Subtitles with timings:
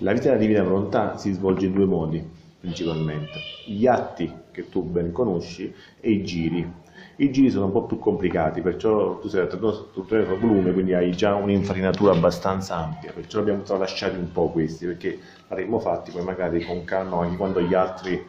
[0.00, 2.22] La vita della divina volontà si svolge in due modi
[2.60, 6.70] principalmente, gli atti che tu ben conosci e i giri.
[7.16, 11.12] I giri sono un po' più complicati, perciò tu sei a 32 volume, quindi hai
[11.12, 15.18] già un'infarinatura abbastanza ampia, perciò abbiamo tralasciati un po' questi, perché
[15.48, 18.22] avremmo fatti poi magari con calma anche quando gli altri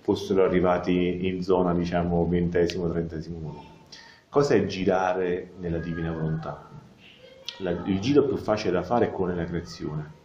[0.00, 3.68] fossero arrivati in zona, diciamo, ventesimo, trentesimo volume.
[4.28, 6.68] Cos'è girare nella divina volontà?
[7.60, 10.22] La, il giro più facile da fare è quello nella creazione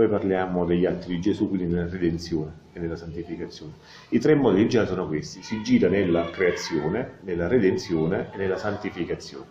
[0.00, 3.72] poi parliamo degli atti di Gesù, quindi nella redenzione e nella santificazione.
[4.08, 8.56] I tre modi di girare sono questi, si gira nella creazione, nella redenzione e nella
[8.56, 9.44] santificazione.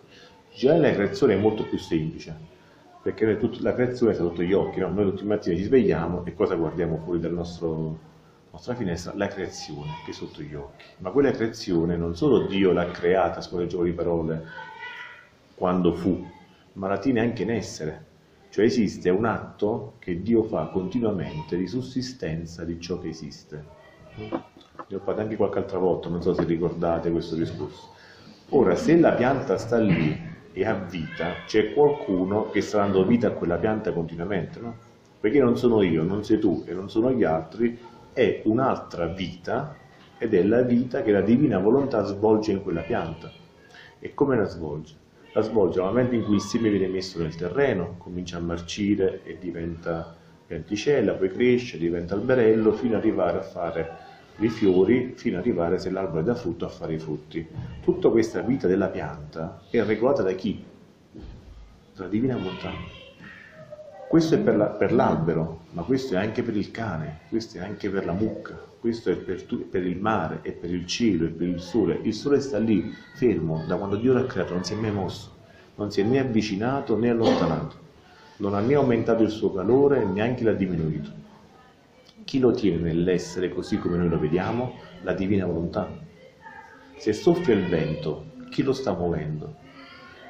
[0.52, 2.36] Girare nella creazione è molto più semplice,
[3.00, 4.88] perché la creazione è sotto gli occhi, no?
[4.88, 9.12] noi tutti i mattini ci svegliamo e cosa guardiamo fuori dalla nostra finestra?
[9.14, 10.84] La creazione che è sotto gli occhi.
[10.98, 14.44] Ma quella creazione non solo Dio l'ha creata, scuola di parole,
[15.54, 16.28] quando fu,
[16.72, 18.08] ma la tiene anche in essere
[18.50, 23.64] cioè esiste un atto che Dio fa continuamente di sussistenza di ciò che esiste.
[24.16, 27.90] Ne ho fatto anche qualche altra volta, non so se ricordate questo discorso.
[28.50, 30.18] Ora, se la pianta sta lì
[30.52, 34.76] e ha vita, c'è qualcuno che sta dando vita a quella pianta continuamente, no?
[35.20, 37.78] Perché non sono io, non sei tu e non sono gli altri,
[38.12, 39.76] è un'altra vita
[40.18, 43.30] ed è la vita che la divina volontà svolge in quella pianta.
[44.00, 44.99] E come la svolge?
[45.32, 49.22] La svolge nel momento in cui il seme viene messo nel terreno, comincia a marcire
[49.24, 53.90] e diventa pianticella, poi cresce, diventa alberello, fino ad arrivare a fare
[54.38, 57.46] i fiori, fino ad arrivare, se l'albero è da frutto, a fare i frutti.
[57.82, 60.64] Tutta questa vita della pianta è regolata da chi?
[61.94, 62.72] Dalla divina volontà.
[64.08, 68.04] Questo è per, l'albero, ma questo è anche per il cane, questo è anche per
[68.04, 71.60] la mucca, questo è per, per, il mare, è per il cielo, è per il
[71.60, 72.00] sole.
[72.02, 75.36] Il sole sta lì, fermo, da quando Dio l'ha creato, non si è mai mosso,
[75.74, 77.76] non si è né avvicinato né allontanato,
[78.38, 81.10] non ha né aumentato il suo calore, neanche l'ha diminuito.
[82.24, 84.76] Chi lo tiene nell'essere così come noi lo vediamo?
[85.02, 85.86] La divina volontà.
[86.96, 89.56] Se soffia il vento, chi lo sta muovendo?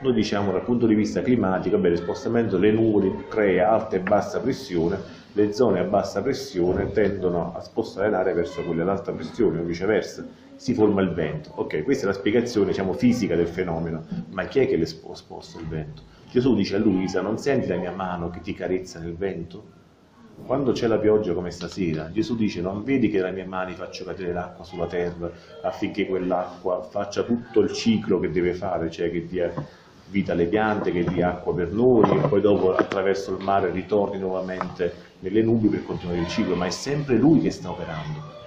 [0.00, 4.00] Noi diciamo dal punto di vista climatico, beh, lo spostamento delle nuvole crea alta e
[4.00, 4.98] bassa pressione,
[5.32, 9.64] le zone a bassa pressione tendono a spostare l'aria verso quelle ad alta pressione o
[9.64, 10.26] viceversa,
[10.56, 11.52] si forma il vento.
[11.54, 15.58] Ok, questa è la spiegazione diciamo, fisica del fenomeno, ma chi è che le sposta
[15.58, 16.02] il vento?
[16.30, 19.78] Gesù dice a Luisa, non senti la mia mano che ti carezza nel vento?
[20.44, 24.04] Quando c'è la pioggia come stasera, Gesù dice non vedi che dalle mie mani faccio
[24.04, 25.30] cadere l'acqua sulla terra
[25.62, 29.52] affinché quell'acqua faccia tutto il ciclo che deve fare, cioè che dia
[30.08, 34.18] vita alle piante, che dia acqua per noi e poi dopo attraverso il mare ritorni
[34.18, 38.38] nuovamente nelle nubi per continuare il ciclo, ma è sempre Lui che sta operando.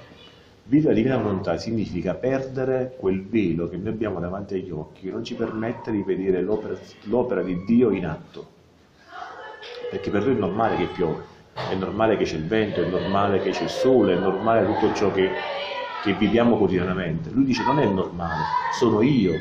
[0.66, 5.12] Vivere la divina volontà significa perdere quel velo che noi abbiamo davanti agli occhi, che
[5.12, 8.48] non ci permette di vedere l'opera di Dio in atto.
[9.90, 11.24] Perché per lui è normale che piove,
[11.54, 14.94] è normale che c'è il vento, è normale che c'è il sole, è normale tutto
[14.94, 15.30] ciò che,
[16.02, 17.30] che viviamo quotidianamente.
[17.30, 19.34] Lui dice non è normale, sono io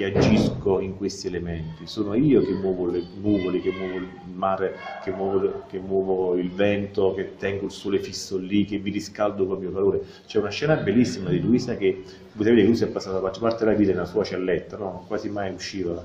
[0.00, 4.74] che agisco in questi elementi, sono io che muovo le nuvole, che muovo il mare,
[5.04, 9.46] che muovo, che muovo, il vento, che tengo il sole fisso lì, che vi riscaldo
[9.46, 10.00] col mio calore.
[10.26, 12.02] C'è una scena bellissima di Luisa che,
[12.32, 15.04] potete vedere, Luisa è passata la maggior parte della vita nella sua celletta, no?
[15.06, 16.02] quasi mai usciva,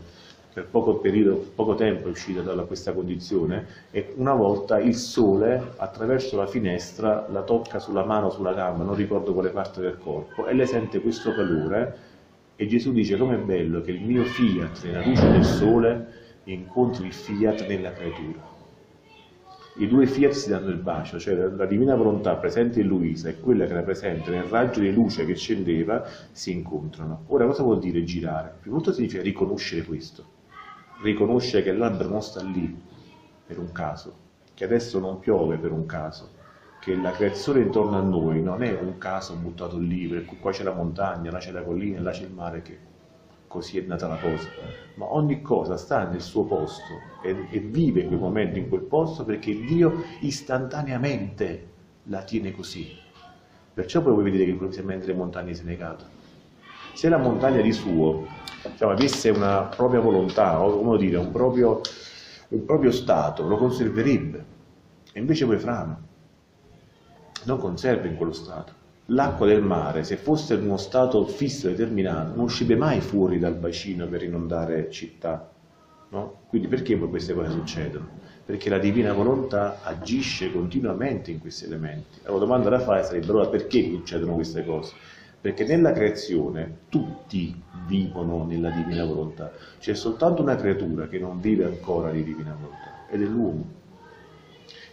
[0.54, 5.72] per poco, periodo, poco tempo è uscita da questa condizione e una volta il sole
[5.78, 10.48] attraverso la finestra la tocca sulla mano, sulla gamba, non ricordo quale parte del corpo,
[10.48, 12.05] e lei sente questo calore
[12.58, 16.08] e Gesù dice com'è bello che il mio fiat nella luce del sole
[16.46, 18.54] incontri il fiat nella creatura.
[19.78, 23.42] I due fiat si danno il bacio, cioè la divina volontà presente in Luisa e
[23.42, 27.24] quella che era presente nel raggio di luce che scendeva si incontrano.
[27.28, 28.56] Ora cosa vuol dire girare?
[28.62, 30.24] Prima di tutto significa riconoscere questo,
[31.02, 32.74] riconoscere che l'albero non sta lì
[33.46, 34.16] per un caso,
[34.54, 36.30] che adesso non piove per un caso,
[36.85, 40.51] che la creazione intorno a noi non è un caso buttato lì, per cui qua
[40.51, 42.78] c'è la montagna, là c'è la collina, là c'è il mare, che
[43.47, 44.47] così è nata la cosa,
[44.94, 48.81] ma ogni cosa sta nel suo posto e, e vive in quel momento, in quel
[48.81, 51.67] posto, perché Dio istantaneamente
[52.03, 52.96] la tiene così.
[53.73, 56.05] Perciò poi voi vedete che improvvisamente le montagne si è negato.
[56.93, 58.28] Se la montagna di suo
[58.61, 61.81] diciamo, avesse una propria volontà, o come dire, un proprio,
[62.49, 64.46] un proprio stato, lo conserverebbe.
[65.14, 65.99] E invece poi frana
[67.46, 68.84] non conserva in quello stato.
[69.09, 73.53] L'acqua del mare, se fosse in uno stato fisso determinato, non uscirebbe mai fuori dal
[73.53, 75.50] bacino per inondare città.
[76.09, 76.40] No?
[76.47, 78.24] Quindi perché poi queste cose succedono?
[78.46, 82.20] Perché la divina volontà agisce continuamente in questi elementi.
[82.24, 84.94] La domanda da fare sarebbe allora perché succedono queste cose?
[85.40, 89.52] Perché nella creazione tutti vivono nella divina volontà.
[89.80, 93.84] C'è soltanto una creatura che non vive ancora di divina volontà ed è l'uomo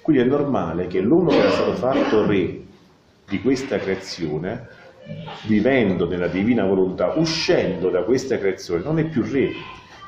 [0.03, 2.61] Quindi è normale che l'uomo che era stato fatto re
[3.29, 4.67] di questa creazione,
[5.47, 9.53] vivendo nella divina volontà, uscendo da questa creazione, non è più re,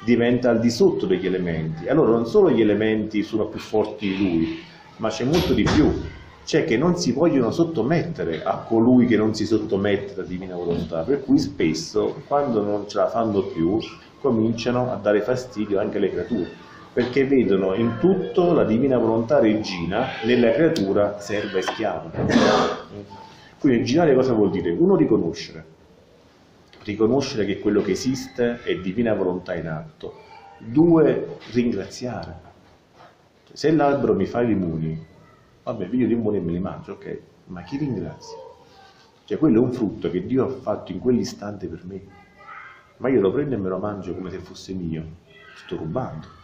[0.04, 1.86] diventa al di sotto degli elementi.
[1.86, 4.62] Allora non solo gli elementi sono più forti di lui,
[4.96, 5.88] ma c'è molto di più,
[6.44, 11.02] cioè che non si vogliono sottomettere a colui che non si sottomette alla divina volontà,
[11.02, 13.78] per cui spesso quando non ce la fanno più
[14.20, 16.63] cominciano a dare fastidio anche alle creature
[16.94, 22.08] perché vedono in tutto la divina volontà regina, nella creatura serva e schiava.
[23.58, 24.70] Quindi girare cosa vuol dire?
[24.70, 25.64] Uno, riconoscere,
[26.84, 30.20] riconoscere che quello che esiste è divina volontà in atto.
[30.58, 32.52] Due, ringraziare.
[33.52, 35.04] Se l'albero mi fa i limoni,
[35.64, 38.38] vabbè, io i limoni me li mangio, ok, ma chi ringrazia?
[39.24, 42.00] Cioè quello è un frutto che Dio ha fatto in quell'istante per me,
[42.98, 45.04] ma io lo prendo e me lo mangio come se fosse mio,
[45.56, 46.42] sto rubando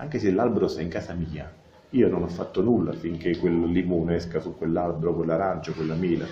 [0.00, 1.52] anche se l'albero sta in casa mia,
[1.90, 6.24] io non ho fatto nulla finché quel limone esca su quell'albero, quell'arancio, quella mela.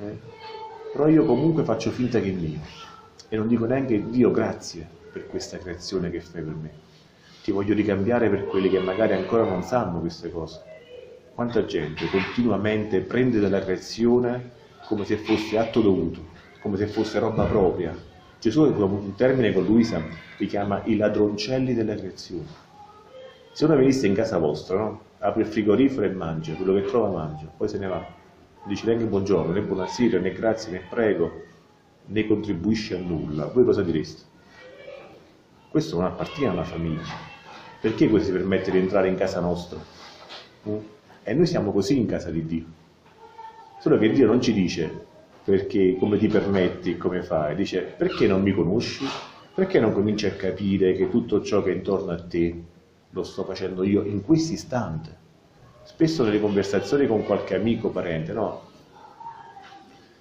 [0.00, 0.18] Eh?
[0.90, 2.60] Però io comunque faccio finta che è mio
[3.28, 6.70] e non dico neanche Dio grazie per questa creazione che fai per me.
[7.44, 10.60] Ti voglio ricambiare per quelli che magari ancora non sanno queste cose.
[11.34, 14.50] Quanta gente continuamente prende dalla creazione
[14.84, 16.20] come se fosse atto dovuto,
[16.60, 17.96] come se fosse roba propria,
[18.42, 20.02] Gesù, un termine con Luisa,
[20.38, 22.48] li chiama i ladroncelli della creazione.
[23.52, 25.00] Se uno venisse in casa vostra, no?
[25.18, 27.98] apre il frigorifero e mangia, quello che trova mangia, poi se ne va.
[27.98, 31.30] Non dice neanche buongiorno, né buonasera, né grazie, né prego,
[32.06, 33.46] né contribuisce a nulla.
[33.46, 34.22] Voi cosa direste?
[35.68, 37.30] Questo non appartiene alla famiglia.
[37.80, 39.78] Perché questo si permette di entrare in casa nostra?
[40.68, 40.76] Mm?
[41.22, 42.64] E noi siamo così in casa di Dio.
[43.78, 45.10] Solo che Dio non ci dice
[45.44, 47.54] perché come ti permetti, come fai?
[47.54, 49.04] Dice perché non mi conosci?
[49.54, 52.62] Perché non cominci a capire che tutto ciò che è intorno a te
[53.10, 55.20] lo sto facendo io in questo istante?
[55.82, 58.70] Spesso nelle conversazioni con qualche amico, parente, no?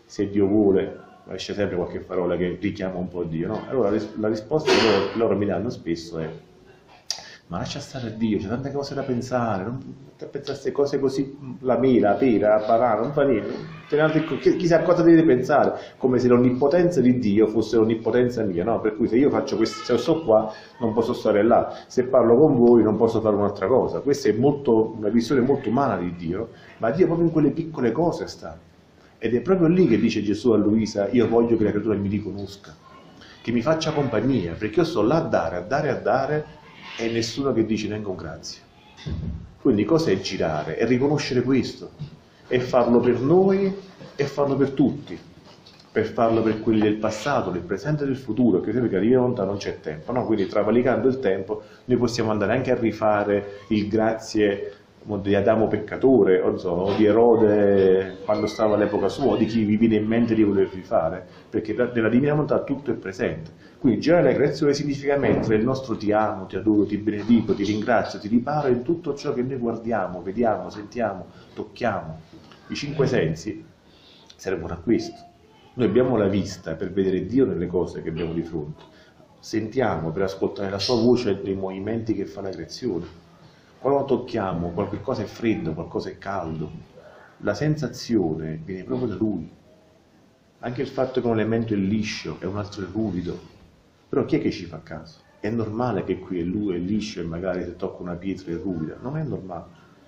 [0.06, 3.64] Se Dio vuole, esce sempre qualche parola che richiama un po' Dio, no?
[3.70, 6.30] Allora la risposta che loro, loro mi danno spesso è
[7.52, 9.78] ma lascia stare Dio, c'è tante cose da pensare, non
[10.16, 14.82] pensare a queste cose così, la mela, la pera, la banana, non fa niente, chissà
[14.84, 18.80] cosa devi pensare, come se l'onnipotenza di Dio fosse l'onnipotenza mia, no?
[18.80, 20.50] Per cui se io faccio questo, se sto qua,
[20.80, 24.32] non posso stare là, se parlo con voi non posso fare un'altra cosa, questa è
[24.32, 28.58] molto, una visione molto umana di Dio, ma Dio proprio in quelle piccole cose sta.
[29.18, 32.08] Ed è proprio lì che dice Gesù a Luisa, io voglio che la creatura mi
[32.08, 32.74] riconosca,
[33.42, 36.60] che mi faccia compagnia, perché io sto là a dare, a dare, a dare,
[36.98, 38.62] e nessuno che dice neanche un grazie.
[39.62, 40.78] Quindi cosa è girare?
[40.78, 41.92] È riconoscere questo,
[42.48, 43.74] è farlo per noi
[44.16, 45.18] e farlo per tutti,
[45.92, 49.02] per farlo per quelli del passato, del presente e del futuro, perché sempre che la
[49.02, 50.26] divina volontà non c'è tempo, no?
[50.26, 54.74] quindi travalicando il tempo noi possiamo andare anche a rifare il grazie
[55.04, 59.78] di Adamo peccatore, o, so, di Erode quando stava all'epoca sua, o di chi vi
[59.78, 63.70] viene in mente di voler rifare, perché nella divina volontà tutto è presente.
[63.82, 67.64] Quindi girare la creazione significa mettere il nostro ti amo, ti adoro, ti benedico, ti
[67.64, 71.26] ringrazio, ti riparo in tutto ciò che noi guardiamo, vediamo, sentiamo,
[71.56, 72.20] tocchiamo.
[72.68, 73.66] I cinque sensi
[74.36, 75.20] servono a questo.
[75.74, 78.84] Noi abbiamo la vista per vedere Dio nelle cose che abbiamo di fronte.
[79.40, 83.08] Sentiamo per ascoltare la sua voce nei movimenti che fa la creazione.
[83.80, 86.70] Quando tocchiamo, qualcosa è freddo, qualcosa è caldo.
[87.38, 89.50] La sensazione viene proprio da Lui.
[90.60, 93.58] Anche il fatto che un elemento è liscio e un altro è ruvido,
[94.12, 95.20] però chi è che ci fa caso?
[95.40, 98.56] È normale che qui è lui è liscio e magari se tocca una pietra è
[98.56, 98.98] ruvida?
[99.02, 99.64] Non è normale.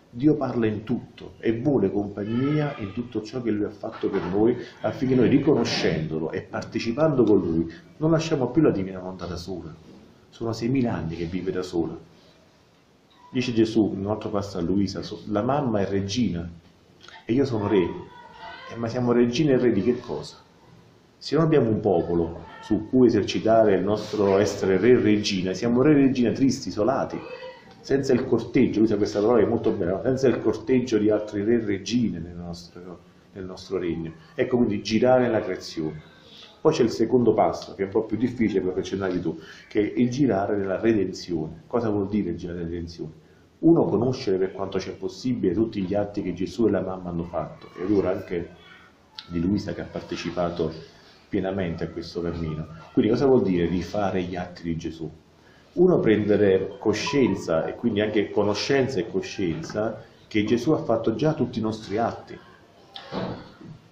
[0.10, 4.22] Dio parla in tutto e vuole compagnia in tutto ciò che Lui ha fatto per
[4.24, 9.38] noi affinché noi riconoscendolo e partecipando con Lui non lasciamo più la divina volontà da
[9.38, 9.74] sola.
[10.28, 11.98] Sono 6.000 anni che vive da sola.
[13.32, 16.46] Dice Gesù, in un altro passo a Luisa, la mamma è regina
[17.26, 17.88] e io sono re.
[18.70, 20.43] Eh, ma siamo regine e re di che cosa?
[21.24, 25.82] Se non abbiamo un popolo su cui esercitare il nostro essere re e regina, siamo
[25.82, 27.18] re e regina tristi, isolati,
[27.80, 31.46] senza il corteggio, usa questa parola che è molto bella, senza il corteggio di altri
[31.46, 33.00] re e regine nel nostro,
[33.32, 34.12] nel nostro regno.
[34.36, 36.02] Ecco quindi girare la creazione.
[36.60, 39.40] Poi c'è il secondo passo, che è un po' più difficile, che accennavi tu,
[39.70, 41.64] che è il girare nella redenzione.
[41.68, 43.12] Cosa vuol dire girare nella redenzione?
[43.60, 47.24] Uno, conoscere per quanto c'è possibile tutti gli atti che Gesù e la mamma hanno
[47.24, 48.50] fatto, e allora anche
[49.30, 50.92] di Luisa che ha partecipato
[51.34, 52.68] pienamente a questo cammino.
[52.92, 55.12] Quindi cosa vuol dire rifare gli atti di Gesù?
[55.74, 61.58] Uno prendere coscienza e quindi anche conoscenza e coscienza che Gesù ha fatto già tutti
[61.58, 62.38] i nostri atti.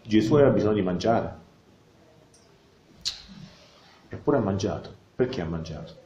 [0.04, 1.36] Gesù aveva bisogno di mangiare,
[4.10, 4.96] eppure ha mangiato.
[5.16, 6.00] Perché ha mangiato?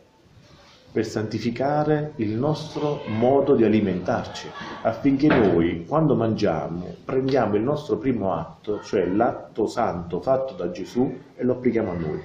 [0.95, 4.47] Per santificare il nostro modo di alimentarci,
[4.83, 11.13] affinché noi, quando mangiamo, prendiamo il nostro primo atto, cioè l'atto santo fatto da Gesù,
[11.35, 12.23] e lo applichiamo a noi.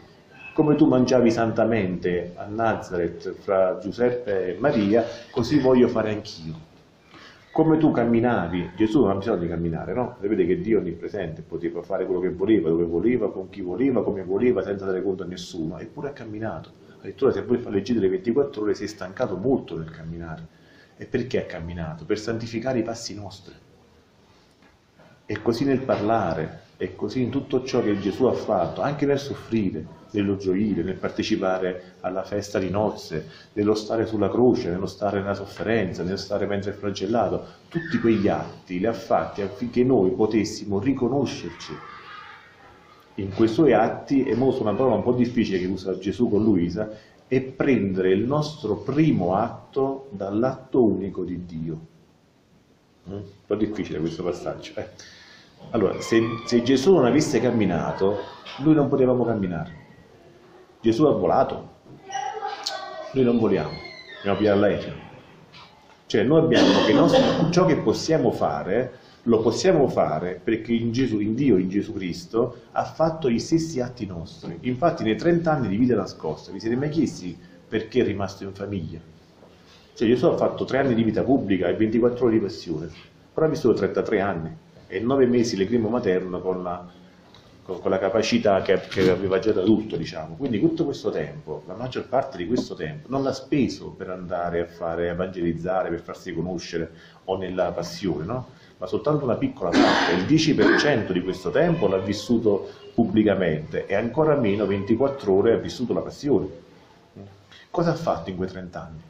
[0.54, 6.68] Come tu mangiavi santamente a Nazareth fra Giuseppe e Maria, così voglio fare anch'io
[7.52, 10.14] come tu camminavi, Gesù non ha bisogno di camminare, no?
[10.20, 14.04] Vede che Dio è onnipresente, poteva fare quello che voleva, dove voleva, con chi voleva,
[14.04, 16.70] come voleva, senza dare conto a nessuno, eppure ha camminato.
[17.00, 20.58] Addirittura se voi fate leggere le 24 ore si è stancato molto nel camminare.
[20.98, 22.04] E perché ha camminato?
[22.04, 23.54] Per santificare i passi nostri.
[25.24, 29.18] E così nel parlare, e così in tutto ciò che Gesù ha fatto, anche nel
[29.18, 35.20] soffrire, nello gioire, nel partecipare alla festa di nozze, nello stare sulla croce, nello stare
[35.20, 40.10] nella sofferenza, nello stare mentre è flagellato, tutti quegli atti li ha fatti affinché noi
[40.10, 41.72] potessimo riconoscerci
[43.20, 46.42] in quei suoi atti, e mo una parola un po' difficile che usa Gesù con
[46.42, 46.88] Luisa,
[47.26, 51.78] è prendere il nostro primo atto dall'atto unico di Dio.
[53.08, 53.12] Mm?
[53.12, 54.72] Un po' difficile questo passaggio.
[54.74, 54.88] Eh.
[55.70, 58.18] Allora, se, se Gesù non avesse camminato,
[58.58, 59.78] noi non potevamo camminare.
[60.80, 61.68] Gesù ha volato,
[63.12, 63.76] noi non voliamo,
[64.16, 65.08] dobbiamo pigliare l'aereo.
[66.06, 71.20] Cioè noi abbiamo che nostro, ciò che possiamo fare, lo possiamo fare perché in, Gesù,
[71.20, 74.58] in Dio, in Gesù Cristo, ha fatto gli stessi atti nostri.
[74.62, 77.36] Infatti nei 30 anni di vita nascosta, vi siete mai chiesti
[77.68, 78.98] perché è rimasto in famiglia?
[79.94, 82.88] Cioè Gesù ha fatto 3 anni di vita pubblica e 24 ore di passione,
[83.32, 86.98] però ha vissuto 33 anni e 9 mesi l'estremo materno con la
[87.78, 90.34] con, la capacità che, che, aveva già da adulto, diciamo.
[90.34, 94.60] Quindi tutto questo tempo, la maggior parte di questo tempo, non l'ha speso per andare
[94.60, 96.90] a fare evangelizzare, per farsi conoscere
[97.24, 98.48] o nella passione, no?
[98.80, 104.34] Ma soltanto una piccola parte, il 10% di questo tempo l'ha vissuto pubblicamente e ancora
[104.36, 106.48] meno 24 ore ha vissuto la passione.
[107.70, 109.02] Cosa ha fatto in quei 30 anni?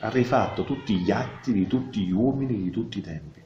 [0.00, 3.40] Ha rifatto tutti gli atti di tutti gli uomini di tutti i tempi.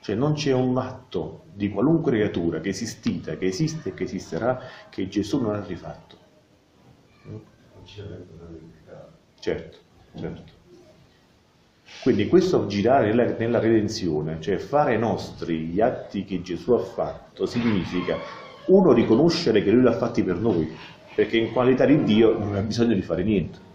[0.00, 4.02] Cioè non c'è un atto di qualunque creatura che è esistita, che esiste e che
[4.02, 6.16] esisterà che Gesù non ha rifatto.
[9.38, 9.78] Certo,
[10.16, 10.57] certo.
[12.02, 17.44] Quindi questo girare nella, nella, redenzione, cioè fare nostri gli atti che Gesù ha fatto,
[17.46, 18.16] significa
[18.66, 20.70] uno riconoscere che Lui l'ha fatti per noi,
[21.14, 23.66] perché in qualità di Dio non ha bisogno di fare niente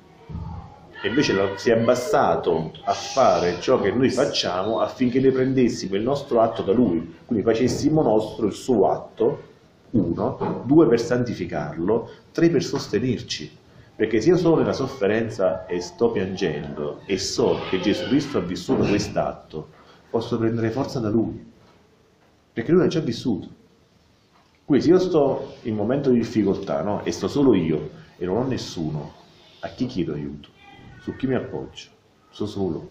[1.04, 6.02] e invece si è abbassato a fare ciò che noi facciamo affinché ne prendessimo il
[6.02, 9.52] nostro atto da Lui, quindi facessimo nostro il suo atto,
[9.90, 13.52] uno, due per santificarlo, tre per sostenerci.
[13.96, 18.42] Perché se io sono nella sofferenza e sto piangendo e so che Gesù Cristo ha
[18.42, 19.70] vissuto quest'atto,
[20.10, 21.52] posso prendere forza da Lui,
[22.52, 23.48] perché Lui l'ha già vissuto.
[24.66, 27.04] Quindi se io sto in un momento di difficoltà no?
[27.04, 29.14] e sto solo io e non ho nessuno,
[29.60, 30.50] a chi chiedo aiuto?
[31.00, 31.90] su chi mi appoggio?
[32.30, 32.90] So solo.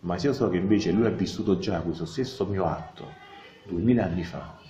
[0.00, 3.06] Ma se io so che invece lui ha vissuto già questo stesso mio atto
[3.62, 4.61] duemila anni fa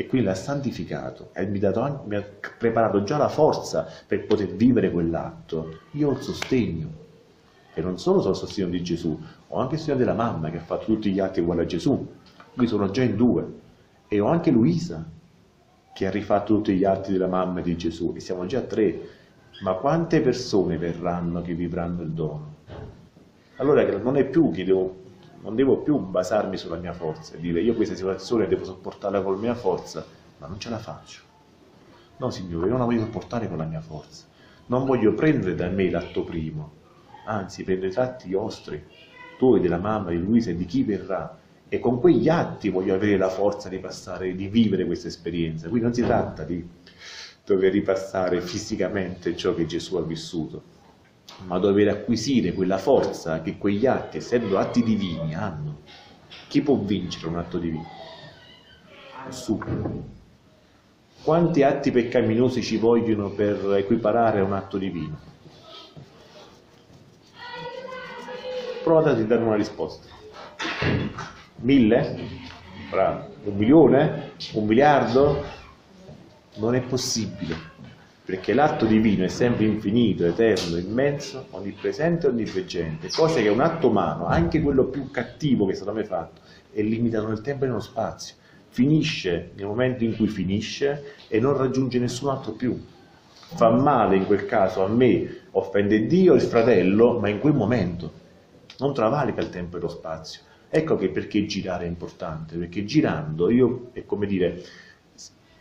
[0.00, 2.24] e quindi l'ha santificato e mi, anche, mi, ha
[2.56, 6.88] preparato già la forza per poter vivere quell'atto, io ho il sostegno.
[7.74, 10.56] E non solo sono il sostegno di Gesù, ho anche il sostegno della mamma che
[10.56, 12.14] ha fatto tutti gli atti uguali a Gesù.
[12.54, 13.46] Qui sono già in due.
[14.08, 15.06] E ho anche Luisa
[15.92, 18.14] che ha rifatto tutti gli atti della mamma e di Gesù.
[18.16, 19.00] E siamo già tre
[19.62, 22.54] ma quante persone verranno che vivranno il dono?
[23.56, 24.96] Allora non è più che devo,
[25.42, 29.34] non devo più basarmi sulla mia forza e dire io questa situazione devo sopportarla con
[29.34, 30.04] la mia forza,
[30.38, 31.22] ma non ce la faccio.
[32.18, 34.26] No, Signore, io non la voglio sopportare con la mia forza.
[34.66, 36.72] Non voglio prendere da me l'atto primo,
[37.24, 38.84] anzi prendere i tratti vostri,
[39.38, 41.38] tuoi, della mamma, di Luisa e di chi verrà.
[41.68, 45.68] E con quegli atti voglio avere la forza di passare, di vivere questa esperienza.
[45.68, 46.68] Quindi non si tratta di
[47.44, 50.62] dover ripassare fisicamente ciò che Gesù ha vissuto,
[51.46, 55.78] ma dover acquisire quella forza che quegli atti, essendo atti divini, hanno.
[56.48, 57.86] Chi può vincere un atto divino?
[59.24, 60.18] Nessuno.
[61.22, 65.18] Quanti atti peccaminosi ci vogliono per equiparare a un atto divino?
[68.82, 70.08] Provate a dare una risposta.
[71.56, 72.18] Mille?
[72.90, 73.28] Bravo.
[73.44, 74.32] Un milione?
[74.54, 75.44] Un miliardo?
[76.56, 77.56] Non è possibile,
[78.30, 83.88] perché l'atto divino è sempre infinito, eterno, immenso, onnipresente e onniveggente, cosa che un atto
[83.88, 86.40] umano, anche quello più cattivo che è stato mai fatto,
[86.72, 88.36] è limitato nel tempo e nello spazio.
[88.68, 92.80] Finisce nel momento in cui finisce e non raggiunge nessun altro più.
[93.32, 98.12] Fa male in quel caso a me, offende Dio il fratello, ma in quel momento
[98.78, 100.42] non travalica il tempo e lo spazio.
[100.68, 104.62] Ecco che perché girare è importante, perché girando io, è come dire,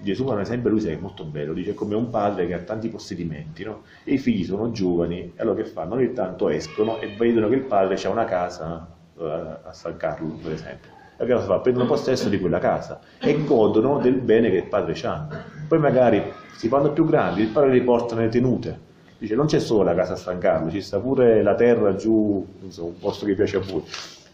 [0.01, 2.89] Gesù fa un esempio, lui è molto bello, dice come un padre che ha tanti
[2.89, 3.83] possedimenti, no?
[4.03, 5.95] e i figli sono giovani, e allora che fanno?
[5.95, 8.87] Ogni tanto escono e vedono che il padre ha una casa
[9.19, 10.89] eh, a San Carlo, per esempio.
[11.17, 11.59] E che cosa fa?
[11.59, 15.27] Prendono possesso di quella casa e godono del bene che il padre ha.
[15.67, 16.23] Poi magari
[16.55, 18.87] si fanno più grandi, il padre li porta nelle tenute.
[19.17, 22.45] Dice non c'è solo la casa a San Carlo, ci sta pure la terra giù,
[22.61, 23.83] insomma, un posto che piace a voi.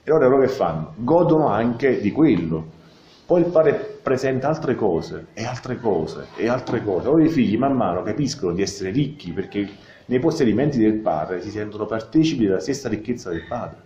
[0.04, 0.94] E allora loro che fanno?
[0.98, 2.84] Godono anche di quello
[3.26, 7.08] poi il padre presenta altre cose, e altre cose, e altre cose.
[7.08, 9.68] Ora i figli man mano capiscono di essere ricchi perché
[10.06, 13.82] nei possedimenti del padre si sentono partecipi della stessa ricchezza del padre.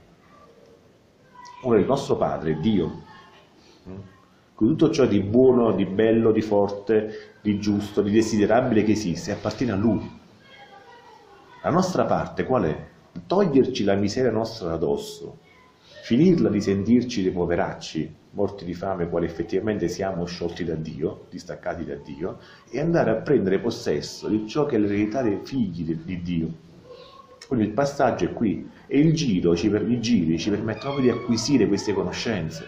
[1.61, 3.03] Ora il nostro padre è Dio.
[3.87, 3.95] Mm?
[4.55, 9.31] Con tutto ciò di buono, di bello, di forte, di giusto, di desiderabile che esiste,
[9.31, 10.19] appartiene a Lui.
[11.63, 12.87] La nostra parte qual è?
[13.25, 15.37] Toglierci la miseria nostra addosso,
[16.03, 21.85] finirla di sentirci dei poveracci, morti di fame quali effettivamente siamo sciolti da Dio, distaccati
[21.85, 26.21] da Dio, e andare a prendere possesso di ciò che è l'eredità dei figli di
[26.21, 26.67] Dio.
[27.47, 31.93] Quindi il passaggio è qui e il giro, i giri ci permettono di acquisire queste
[31.93, 32.67] conoscenze.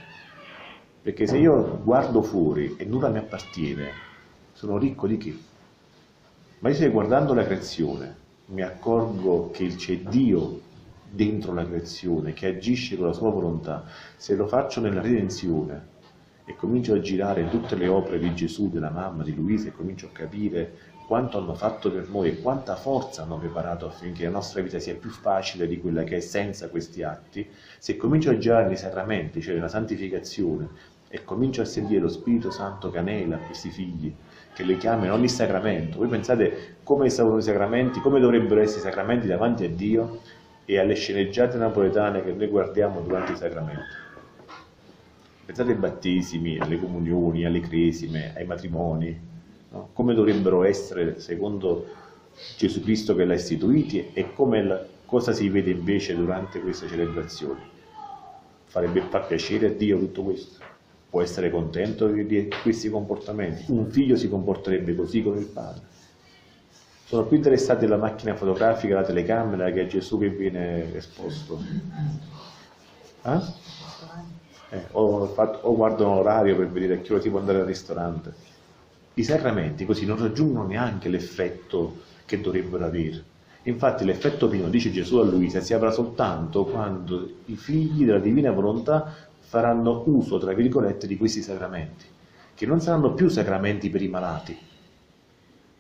[1.04, 3.90] Perché se io guardo fuori e nulla mi appartiene,
[4.54, 5.38] sono ricco di che?
[6.60, 8.16] Ma se guardando la creazione
[8.48, 10.62] mi accorgo che c'è Dio
[11.12, 13.84] dentro la creazione, che agisce con la sua volontà,
[14.16, 15.90] se lo faccio nella redenzione
[16.46, 20.08] e comincio a girare tutte le opere di Gesù, della mamma, di Luisa e comincio
[20.08, 24.62] a capire quanto hanno fatto per noi e quanta forza hanno preparato affinché la nostra
[24.62, 27.46] vita sia più facile di quella che è senza questi atti,
[27.78, 30.70] se comincio a girare nei sacramenti, cioè nella santificazione,
[31.10, 34.14] e comincio a sentire lo Spirito Santo che anela questi figli,
[34.54, 35.98] che li chiama in ogni sacramento.
[35.98, 40.22] Voi pensate come sono i sacramenti, come dovrebbero essere i sacramenti davanti a Dio?
[40.66, 44.00] E alle sceneggiate napoletane che noi guardiamo durante i sacramenti.
[45.46, 49.20] Pensate ai battesimi, alle comunioni, alle cresime, ai matrimoni,
[49.70, 49.90] no?
[49.94, 51.88] come dovrebbero essere secondo
[52.58, 57.60] Gesù Cristo che l'ha istituiti e la, cosa si vede invece durante queste celebrazioni.
[58.66, 60.64] Farebbe far piacere a Dio tutto questo?
[61.10, 63.66] Può essere contento di questi comportamenti?
[63.68, 65.82] Un figlio si comporterebbe così con il padre?
[67.12, 71.62] Sono più interessati alla macchina fotografica, alla telecamera che a Gesù che viene esposto.
[73.24, 73.40] Eh?
[74.70, 77.66] Eh, o, fatto, o guardano l'orario per vedere a che ora si può andare al
[77.66, 78.34] ristorante.
[79.16, 83.22] I sacramenti così non raggiungono neanche l'effetto che dovrebbero avere.
[83.64, 88.52] Infatti l'effetto primo, dice Gesù a Luisa, si avrà soltanto quando i figli della divina
[88.52, 92.06] volontà faranno uso, tra virgolette, di questi sacramenti,
[92.56, 94.58] che non saranno più sacramenti per i malati,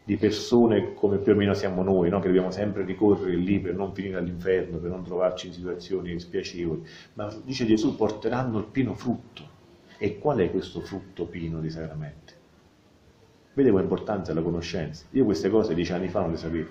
[0.04, 2.20] di persone come più o meno siamo noi, no?
[2.20, 6.84] che dobbiamo sempre ricorrere lì per non finire all'inferno, per non trovarci in situazioni spiacevoli,
[7.14, 9.60] ma dice Gesù porteranno il pieno frutto.
[9.98, 12.34] E qual è questo frutto pieno di sacramenti?
[13.54, 15.06] Vede quanta è la conoscenza.
[15.12, 16.70] Io queste cose dieci anni fa non le sapevo.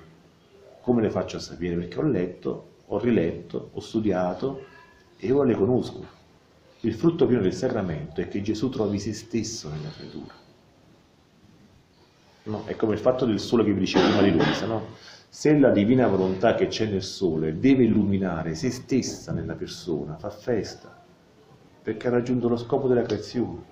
[0.80, 1.76] Come le faccio a sapere?
[1.76, 4.64] Perché ho letto, ho riletto, ho studiato
[5.16, 6.04] e ora le conosco.
[6.80, 10.39] Il frutto pieno del sacramento è che Gesù trovi se stesso nella creatura
[12.44, 12.64] No?
[12.64, 14.86] È come il fatto del sole che vi dicevo prima di Luisa, no?
[15.28, 20.30] Se la divina volontà che c'è nel sole deve illuminare se stessa nella persona, fa
[20.30, 21.04] festa,
[21.82, 23.68] perché ha raggiunto lo scopo della creazione.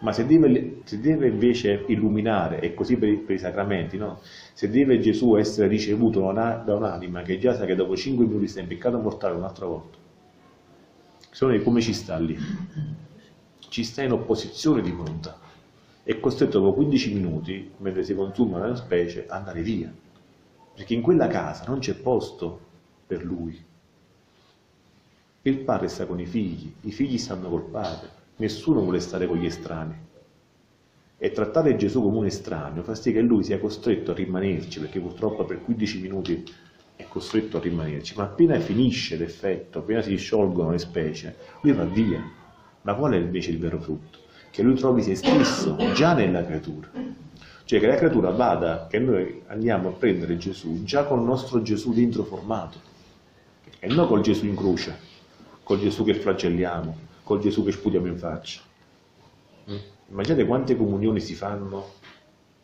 [0.00, 4.20] Ma se deve, se deve invece illuminare, e così per, per i sacramenti, no?
[4.54, 8.60] se deve Gesù essere ricevuto da un'anima che già sa che dopo 5 minuti sta
[8.60, 9.98] in peccato mortale un'altra volta,
[11.30, 12.36] secondo me come ci sta lì?
[13.58, 15.46] Ci sta in opposizione di volontà
[16.08, 19.92] è costretto dopo 15 minuti, mentre si consuma la specie, ad andare via,
[20.74, 22.60] perché in quella casa non c'è posto
[23.06, 23.62] per lui.
[25.42, 29.36] Il padre sta con i figli, i figli stanno col padre, nessuno vuole stare con
[29.36, 29.98] gli estranei.
[31.18, 35.00] E trattare Gesù come un estraneo fa sì che lui sia costretto a rimanerci, perché
[35.00, 36.42] purtroppo per 15 minuti
[36.96, 41.84] è costretto a rimanerci, ma appena finisce l'effetto, appena si sciolgono le specie, lui va
[41.84, 42.24] via.
[42.80, 44.26] Ma qual è invece il vero frutto?
[44.50, 46.88] Che lui trovi se stesso già nella creatura.
[47.64, 51.60] Cioè che la creatura vada, che noi andiamo a prendere Gesù già con il nostro
[51.62, 52.80] Gesù dentro formato,
[53.78, 54.96] e non col Gesù in croce,
[55.62, 58.60] col Gesù che flagelliamo, col Gesù che sputiamo in faccia.
[59.70, 59.76] Mm?
[60.10, 61.96] Immaginate quante comunioni si fanno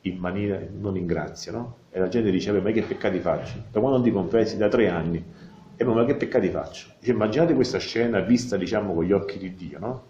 [0.03, 1.77] in maniera non in grazia, no?
[1.91, 3.55] E la gente dice, ma che peccati faccio?
[3.71, 4.57] Da quando non ti confessi?
[4.57, 5.23] Da tre anni.
[5.77, 6.89] E ma che peccati faccio?
[7.01, 10.03] Immaginate questa scena vista, diciamo, con gli occhi di Dio, no?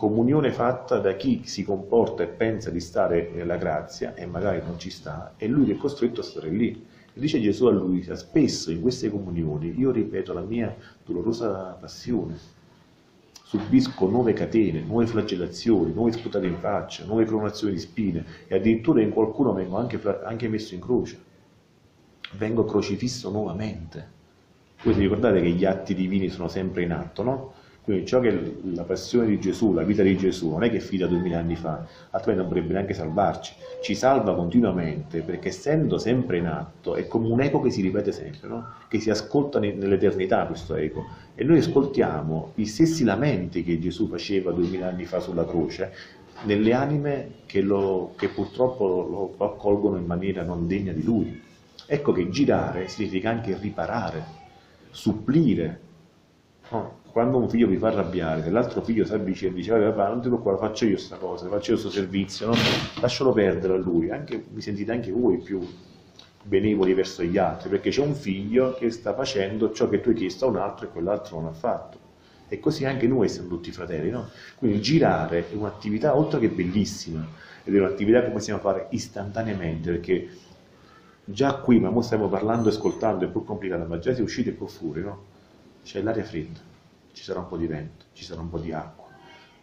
[0.00, 4.78] Comunione fatta da chi si comporta e pensa di stare nella grazia e magari non
[4.78, 6.86] ci sta, e lui che è costretto a stare lì.
[7.12, 12.34] E dice Gesù a Luisa, spesso in queste comunioni io ripeto la mia dolorosa passione,
[13.42, 19.02] subisco nuove catene, nuove flagellazioni, nuove sputate in faccia, nuove cronazioni di spine e addirittura
[19.02, 21.18] in qualcuno vengo anche, anche messo in croce.
[22.38, 24.18] Vengo crocifisso nuovamente.
[24.82, 27.52] Voi vi ricordate che gli atti divini sono sempre in atto, no?
[27.90, 31.08] Quindi ciò che la passione di Gesù, la vita di Gesù, non è che è
[31.08, 36.46] duemila anni fa, altrimenti non potrebbe neanche salvarci, ci salva continuamente perché essendo sempre in
[36.46, 38.74] atto è come un eco che si ripete sempre, no?
[38.86, 44.52] che si ascolta nell'eternità questo eco e noi ascoltiamo i stessi lamenti che Gesù faceva
[44.52, 45.92] duemila anni fa sulla croce
[46.44, 51.42] nelle anime che, lo, che purtroppo lo accolgono in maniera non degna di Lui.
[51.86, 54.24] Ecco che girare significa anche riparare,
[54.90, 55.80] supplire.
[56.70, 56.99] No?
[57.12, 60.20] Quando un figlio vi fa arrabbiare, se l'altro figlio si avvicina e dice papà non
[60.20, 62.54] ti preoccupare, faccio io questa cosa, faccio io questo servizio, no?
[63.00, 65.60] lascialo perdere a lui, anche, vi sentite anche voi più
[66.42, 70.14] benevoli verso gli altri, perché c'è un figlio che sta facendo ciò che tu hai
[70.14, 71.98] chiesto a un altro e quell'altro non ha fatto.
[72.48, 74.28] E così anche noi siamo tutti fratelli, no?
[74.56, 77.26] Quindi girare è un'attività oltre che bellissima,
[77.62, 80.28] ed è un'attività che possiamo fare istantaneamente, perché
[81.24, 84.22] già qui, ma ora stiamo parlando e ascoltando, è più complicato, ma già si è
[84.22, 85.24] usciti qua fuori, no?
[85.82, 86.69] C'è l'aria fredda
[87.20, 89.04] ci sarà un po' di vento, ci sarà un po' di acqua,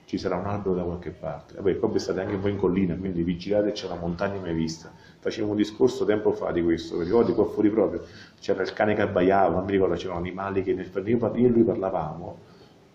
[0.06, 1.56] ci sarà un albero da qualche parte.
[1.56, 4.92] Vabbè, poi state anche po' in collina, quindi vigilate, c'è una montagna mai vista.
[5.18, 8.06] Facevo un discorso tempo fa di questo, vi ricordi qua fuori proprio,
[8.40, 11.64] c'era il cane che abbaiava, non mi ricordo, c'erano animali che nel io e lui
[11.64, 12.38] parlavamo,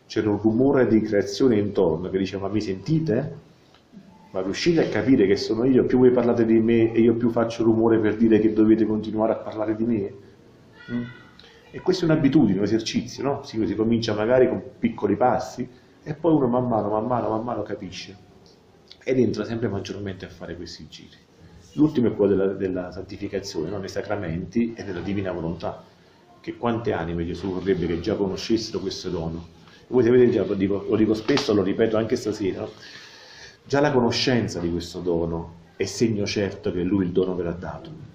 [0.07, 3.39] c'era un rumore di creazione intorno che diceva ma mi sentite?
[4.31, 7.31] Ma riuscite a capire che sono io, più voi parlate di me e io più
[7.31, 10.13] faccio rumore per dire che dovete continuare a parlare di me?
[10.93, 11.03] Mm?
[11.75, 13.43] E questa è un'abitudine, un esercizio, no?
[13.45, 15.67] Si, si comincia magari con piccoli passi
[16.03, 18.15] e poi uno man mano, man mano, man mano capisce
[19.03, 21.17] ed entra sempre maggiormente a fare questi giri.
[21.73, 23.79] L'ultimo è quello della, della santificazione, no?
[23.79, 25.83] nei sacramenti e della divina volontà,
[26.41, 29.47] che quante anime Gesù vorrebbe che già conoscessero questo dono.
[29.87, 32.69] Voi sapete già, lo dico, lo dico spesso, lo ripeto anche stasera,
[33.65, 37.53] già la conoscenza di questo dono è segno certo che Lui il dono ve l'ha
[37.53, 38.12] dato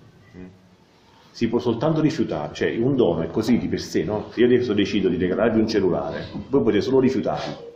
[1.37, 4.31] si può soltanto rifiutare, cioè un dono è così di per sé, no?
[4.31, 7.73] Se io adesso decido di regalarvi un cellulare, voi potete solo rifiutarlo,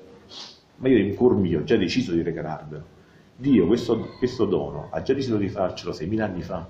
[0.77, 2.83] ma io in cuor mio ho già deciso di regalarvelo.
[3.35, 6.67] Dio questo, questo dono ha già deciso di farcelo 6.000 anni fa.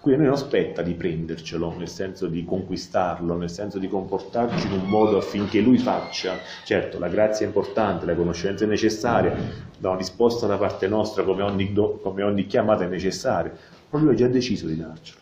[0.00, 4.68] Quindi a noi non spetta di prendercelo, nel senso di conquistarlo, nel senso di comportarci
[4.68, 6.38] in un modo affinché lui faccia.
[6.64, 9.34] Certo, la grazia è importante, la conoscenza è necessaria,
[9.76, 13.52] da una risposta da parte nostra come ogni, come ogni chiamata è necessaria,
[13.90, 15.21] ma lui ha già deciso di darcelo.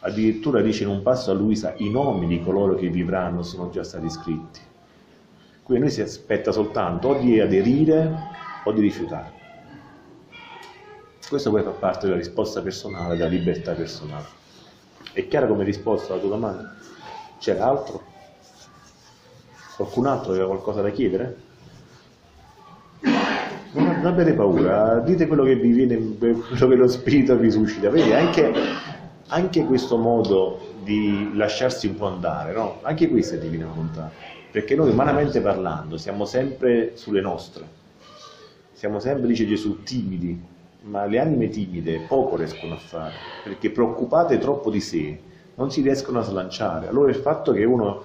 [0.00, 3.82] Addirittura dice in un passo a Luisa, i nomi di coloro che vivranno sono già
[3.82, 4.60] stati scritti.
[5.62, 8.16] Quindi noi si aspetta soltanto o di aderire
[8.64, 9.32] o di rifiutare.
[11.28, 14.24] Questo poi fa parte della risposta personale, della libertà personale.
[15.12, 16.74] È chiara come risposta alla tua domanda?
[17.38, 18.02] C'era altro?
[19.76, 21.36] Qualcun altro aveva qualcosa da chiedere?
[23.72, 27.90] Non avete paura, dite quello che vi viene, quello che lo spirito vi suscita.
[27.90, 28.52] Vedi, anche
[29.28, 32.78] anche questo modo di lasciarsi un po' andare, no?
[32.82, 34.10] anche questa è divina volontà,
[34.50, 37.66] perché noi umanamente parlando siamo sempre sulle nostre,
[38.72, 40.40] siamo sempre, dice Gesù, timidi,
[40.82, 45.18] ma le anime timide poco riescono a fare, perché preoccupate troppo di sé
[45.56, 46.88] non si riescono a slanciare.
[46.88, 48.04] Allora il fatto che uno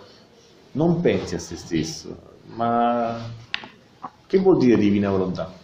[0.72, 3.30] non pensi a se stesso, ma
[4.26, 5.62] che vuol dire divina volontà?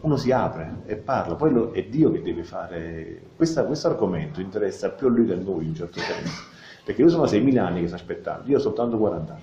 [0.00, 3.20] Uno si apre e parla, poi è Dio che deve fare.
[3.36, 6.42] Questa, questo argomento interessa più a lui che a noi in certo senso,
[6.84, 9.42] perché io sono 6.000 anni che sto aspettando, io ho soltanto 40 anni.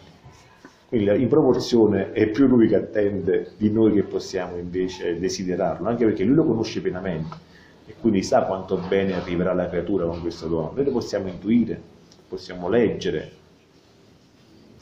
[0.87, 6.05] Quindi in proporzione è più lui che attende di noi che possiamo invece desiderarlo, anche
[6.05, 7.53] perché lui lo conosce pienamente
[7.87, 10.71] e quindi sa quanto bene arriverà la creatura con questo dono.
[10.75, 11.79] Noi lo possiamo intuire,
[12.27, 13.31] possiamo leggere,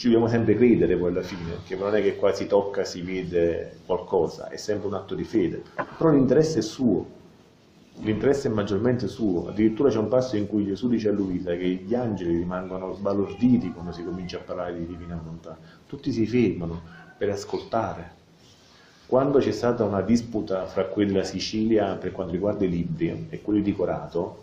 [0.03, 3.01] ci dobbiamo sempre credere poi alla fine, perché non è che qua si tocca, si
[3.01, 5.61] vede qualcosa, è sempre un atto di fede,
[5.97, 7.07] però l'interesse è suo,
[8.01, 11.67] l'interesse è maggiormente suo, addirittura c'è un passo in cui Gesù dice a Luisa che
[11.67, 16.81] gli angeli rimangono sbalorditi quando si comincia a parlare di divina volontà, tutti si fermano
[17.17, 18.11] per ascoltare.
[19.05, 23.61] Quando c'è stata una disputa fra quella Sicilia per quanto riguarda i libri e quelli
[23.61, 24.42] di Corato,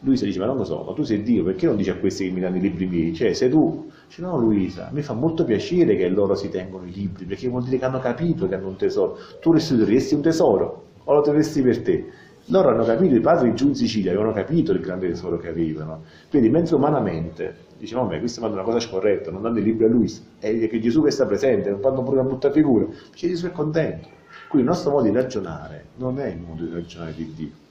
[0.00, 2.26] Luisa dice, ma non lo so, ma tu sei Dio, perché non dici a questi
[2.26, 3.14] che mi danno i libri miei?
[3.14, 3.90] Cioè, sei tu?
[4.06, 7.64] Dice, no Luisa, mi fa molto piacere che loro si tengono i libri, perché vuol
[7.64, 9.16] dire che hanno capito che hanno un tesoro.
[9.40, 12.04] Tu restituiresti un tesoro, o lo terresti per te?
[12.48, 16.02] Loro hanno capito, i padri giù in Sicilia avevano capito il grande tesoro che avevano.
[16.28, 19.88] Quindi, mentre umanamente dicevano, ma questa è una cosa scorretta, non danno i libri a
[19.88, 22.84] Luisa, è che Gesù che sta presente, non fanno pure una brutta figura.
[22.84, 24.08] Dice, Gesù è contento.
[24.48, 27.64] Quindi il nostro modo di ragionare non è il modo di ragionare di Dio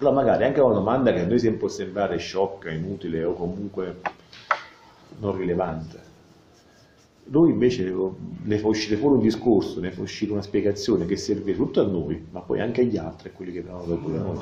[0.00, 4.00] allora magari anche una domanda che a noi può sembrare sciocca, inutile o comunque
[5.18, 6.08] non rilevante,
[7.24, 7.92] Noi invece
[8.42, 11.86] ne fa uscire fuori un discorso, ne fa uscire una spiegazione che serve tutto a
[11.86, 14.38] noi, ma poi anche agli altri, a quelli che vengono dopo di noi.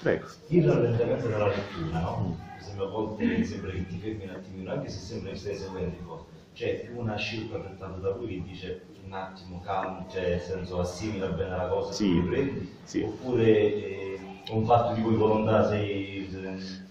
[0.00, 0.26] Prego.
[0.48, 2.36] Il rallentamento della lettura, no?
[2.74, 2.80] Mm.
[2.80, 6.24] a volte sembra che ti fermi un attimino, anche se sembra che stai seguendo cose.
[6.54, 10.78] C'è più una scelta dettata da lui che dice un attimo calmo, cioè nel senso
[10.78, 13.02] assimila bene la cosa sì, e prendi, sì.
[13.02, 14.18] oppure eh,
[14.50, 16.12] un fatto di cui volontà sei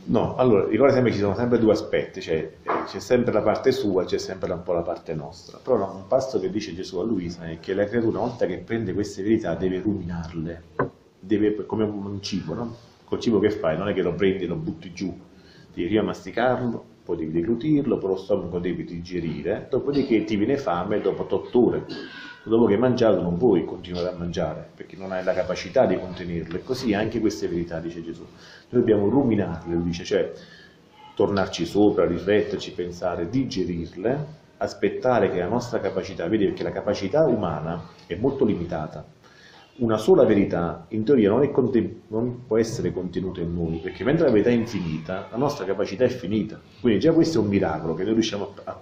[0.03, 3.41] No, allora ricorda sempre che ci sono sempre due aspetti, cioè eh, c'è sempre la
[3.41, 5.59] parte sua, c'è sempre un po' la parte nostra.
[5.61, 8.45] Però no, un passo che dice Gesù a Luisa è che la creatura una volta
[8.45, 10.63] che prende queste verità deve ruminarle,
[11.19, 12.75] deve, come un cibo, no?
[13.05, 15.15] Col cibo che fai non è che lo prendi e lo butti giù,
[15.73, 20.99] devi prima masticarlo, poi devi deglutirlo, poi lo stomaco devi digerire, dopodiché ti viene fame
[20.99, 21.85] dopo 8 ore
[22.43, 25.97] dopo che hai mangiato non puoi continuare a mangiare perché non hai la capacità di
[25.97, 26.57] contenerlo.
[26.57, 28.21] E così anche queste verità dice Gesù.
[28.21, 30.31] Noi dobbiamo ruminarle dice cioè
[31.15, 37.81] tornarci sopra rifletterci pensare digerirle aspettare che la nostra capacità vedi perché la capacità umana
[38.05, 39.03] è molto limitata.
[39.77, 41.49] Una sola verità in teoria non,
[42.09, 46.03] non, può essere contenuta in noi, perché mentre la verità è infinita, la nostra capacità
[46.03, 46.59] è finita.
[46.79, 48.79] Quindi già questo è un miracolo, che noi riusciamo a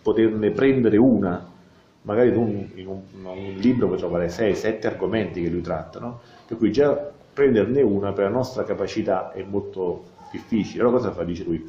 [0.00, 1.56] poterne prendere una
[2.02, 2.40] magari tu
[2.74, 6.20] in un, in un libro puoi trovare 6-7 argomenti che lui tratta, no?
[6.46, 10.82] per cui già prenderne una per la nostra capacità è molto difficile.
[10.82, 11.24] Allora cosa fa?
[11.24, 11.64] Dice lui,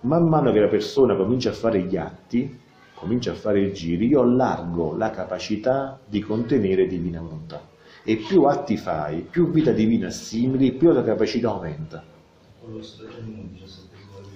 [0.00, 2.60] man mano che la persona comincia a fare gli atti,
[2.94, 7.72] comincia a fare i giri, io allargo la capacità di contenere divina volontà.
[8.04, 12.04] E più atti fai, più vita divina assimili, più la capacità aumenta.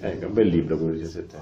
[0.01, 1.37] Ecco, un bel libro quello di 17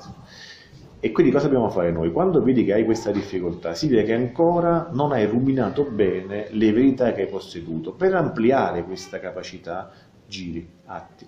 [0.99, 2.11] e quindi cosa dobbiamo fare noi?
[2.11, 7.13] Quando vedi che hai questa difficoltà, significa che ancora non hai ruminato bene le verità
[7.13, 7.91] che hai posseduto.
[7.93, 9.91] Per ampliare questa capacità,
[10.25, 11.27] giri, atti.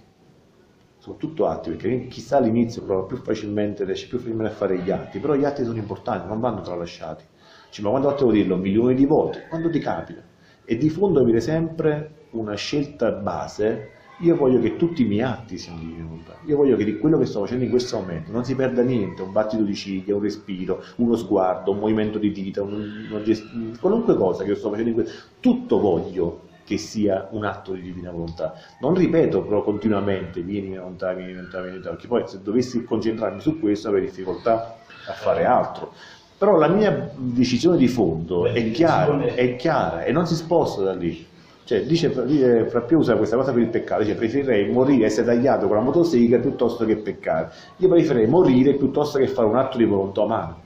[0.98, 5.20] Soprattutto atti, perché chissà all'inizio prova più facilmente, riesce più facilmente a fare gli atti,
[5.20, 7.24] però gli atti sono importanti, non vanno tralasciati.
[7.70, 8.58] Cioè, ma quando volte devo dirlo?
[8.58, 9.46] Milioni di volte?
[9.48, 10.22] Quando ti capita?
[10.66, 15.58] E di fondo avere sempre una scelta base io voglio che tutti i miei atti
[15.58, 16.38] siano di divina volontà.
[16.46, 19.22] Io voglio che di quello che sto facendo in questo momento non si perda niente,
[19.22, 24.16] un battito di ciglia, un respiro, uno sguardo, un movimento di dita, un, gest- qualunque
[24.16, 28.12] cosa che io sto facendo in questo, tutto voglio che sia un atto di divina
[28.12, 28.54] volontà.
[28.82, 33.42] Non ripeto però continuamente vieni volontà, vieni volontà, vieni volontà, perché poi se dovessi concentrarmi
[33.42, 34.76] su questo avrei difficoltà
[35.08, 35.94] a fare altro.
[36.38, 40.94] Però la mia decisione di fondo è chiara, è chiara e non si sposta da
[40.94, 41.26] lì.
[41.70, 45.68] Cioè, dice, dice Frappio usa questa cosa per il peccato, dice preferirei morire essere tagliato
[45.68, 47.52] con la motosega piuttosto che peccare.
[47.78, 50.58] Io preferirei morire piuttosto che fare un atto di volontà umana.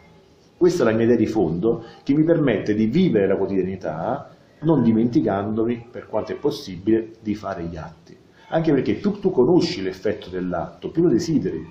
[0.56, 4.30] Questa è la mia idea di fondo che mi permette di vivere la quotidianità
[4.62, 8.18] non dimenticandomi, per quanto è possibile, di fare gli atti.
[8.48, 11.68] Anche perché più tu conosci l'effetto dell'atto, più lo desideri.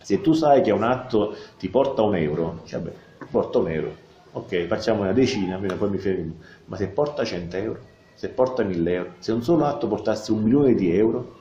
[0.00, 2.92] Se tu sai che un atto ti porta un euro, dici, vabbè,
[3.28, 3.92] porta un euro,
[4.30, 6.34] ok, facciamo una decina, poi mi fermo,
[6.66, 7.90] ma se porta 100 euro?
[8.22, 11.40] Se porta 1000 euro, se un solo atto portasse un milione di euro,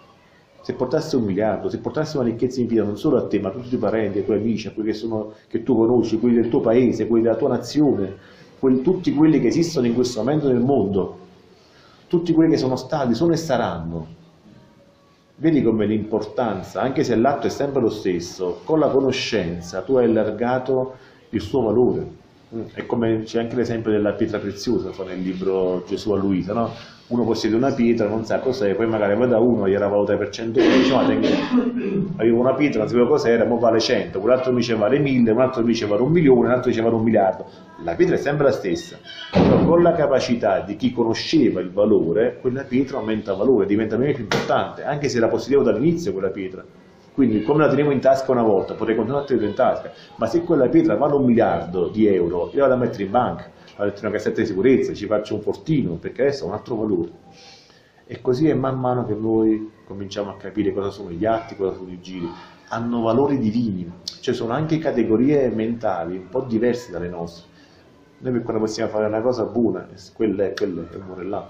[0.64, 3.52] se portasse un miliardo, se portasse una ricchezza infinita non solo a te, ma a
[3.52, 6.38] tutti i tuoi parenti, ai tuoi amici, a quelli che, sono, che tu conosci, quelli
[6.38, 8.18] del tuo paese, quelli della tua nazione,
[8.58, 11.18] quelli, tutti quelli che esistono in questo momento nel mondo,
[12.08, 14.08] tutti quelli che sono stati, sono e saranno.
[15.36, 20.06] Vedi come l'importanza, anche se l'atto è sempre lo stesso, con la conoscenza tu hai
[20.06, 20.96] allargato
[21.30, 22.21] il suo valore.
[22.74, 26.74] È come c'è anche l'esempio della pietra preziosa nel libro Gesù a Luisa, no?
[27.08, 30.28] Uno possiede una pietra, non sa cos'è, poi magari va da uno, gliela valuta per
[30.28, 31.28] 100 euro, dice ma tengo,
[32.18, 35.40] avevo una pietra, non sapevo cos'era, ma vale 100, quell'altro mi dice vale 1000, un
[35.40, 37.46] altro mi dice vale un milione, un altro dice vale un miliardo.
[37.86, 38.98] La pietra è sempre la stessa,
[39.32, 44.08] però con la capacità di chi conosceva il valore, quella pietra aumenta valore, diventa più
[44.08, 46.66] importante, anche se la possedevo dall'inizio quella pietra.
[47.14, 50.28] Quindi come la tenevo in tasca una volta, potrei continuare a tenerla in tasca, ma
[50.28, 53.84] se quella pietra vale un miliardo di euro, io vado a mettere in banca, vado
[53.84, 56.76] a mettere una cassetta di sicurezza, ci faccio un fortino, perché adesso ha un altro
[56.76, 57.12] valore.
[58.06, 61.76] E così è man mano che noi cominciamo a capire cosa sono gli atti, cosa
[61.76, 62.30] sono i giri.
[62.70, 67.50] Hanno valori divini, cioè sono anche categorie mentali un po' diverse dalle nostre.
[68.20, 71.50] Noi per quando possiamo fare una cosa buona, quella è, quella è, muore là.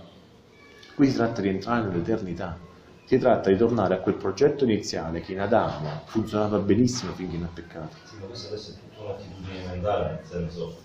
[0.96, 2.70] Qui si tratta di entrare nell'eternità
[3.12, 7.48] si tratta di tornare a quel progetto iniziale che in Adamo funzionava benissimo finché non
[7.48, 7.98] ha peccato.
[8.06, 10.84] Sì, ma questa adesso è tutta un'attitudine mentale, nel senso,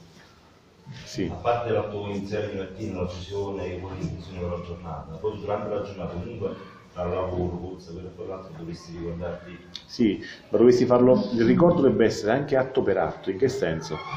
[1.05, 1.25] sì.
[1.31, 5.69] a parte l'atto iniziale di mattina, la fusione e poi l'intenzione della giornata, poi durante
[5.69, 6.55] la giornata comunque
[6.93, 9.71] tra lavoro, corsa, quello e quell'altro dovresti ricordarti.
[9.85, 14.09] Sì, ma dovresti farlo, il ricordo dovrebbe essere anche atto per atto, in che senso?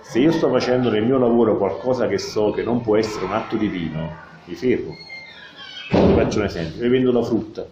[0.00, 3.32] Se io sto facendo nel mio lavoro qualcosa che so che non può essere un
[3.32, 4.98] atto divino, mi fermo
[6.14, 7.66] faccio un esempio, io vendo la frutta,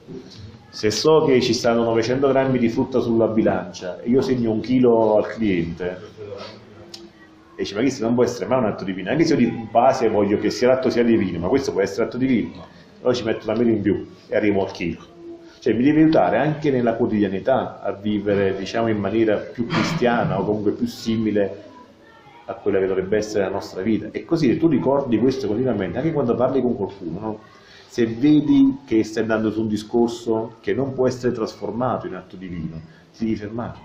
[0.69, 4.61] se so che ci stanno 900 grammi di frutta sulla bilancia e io segno un
[4.61, 6.11] chilo al cliente,
[7.55, 9.69] E dice, ma questo non può essere mai un atto divino, anche se io di
[9.71, 12.65] base voglio che sia l'atto sia divino, ma questo può essere atto divino,
[13.01, 15.11] allora ci metto una mela in più e arrivo al chilo.
[15.59, 20.45] Cioè mi deve aiutare anche nella quotidianità a vivere, diciamo, in maniera più cristiana o
[20.45, 21.63] comunque più simile
[22.47, 24.09] a quella che dovrebbe essere la nostra vita.
[24.11, 27.39] E così tu ricordi questo continuamente, anche quando parli con qualcuno, no?
[27.93, 32.37] Se vedi che stai andando su un discorso che non può essere trasformato in atto
[32.37, 32.81] divino,
[33.15, 33.79] ti devi fermare.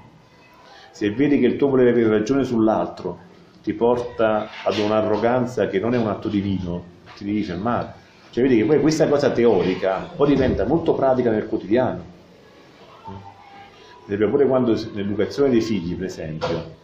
[0.91, 3.20] Se vedi che il tuo volere avere ragione sull'altro
[3.62, 6.84] ti porta ad un'arroganza che non è un atto divino,
[7.17, 7.96] ti devi fermare.
[8.30, 12.02] Cioè vedi che poi questa cosa teorica poi diventa molto pratica nel quotidiano.
[13.04, 13.12] Per
[14.06, 16.76] esempio, pure quando nell'educazione dei figli, per esempio,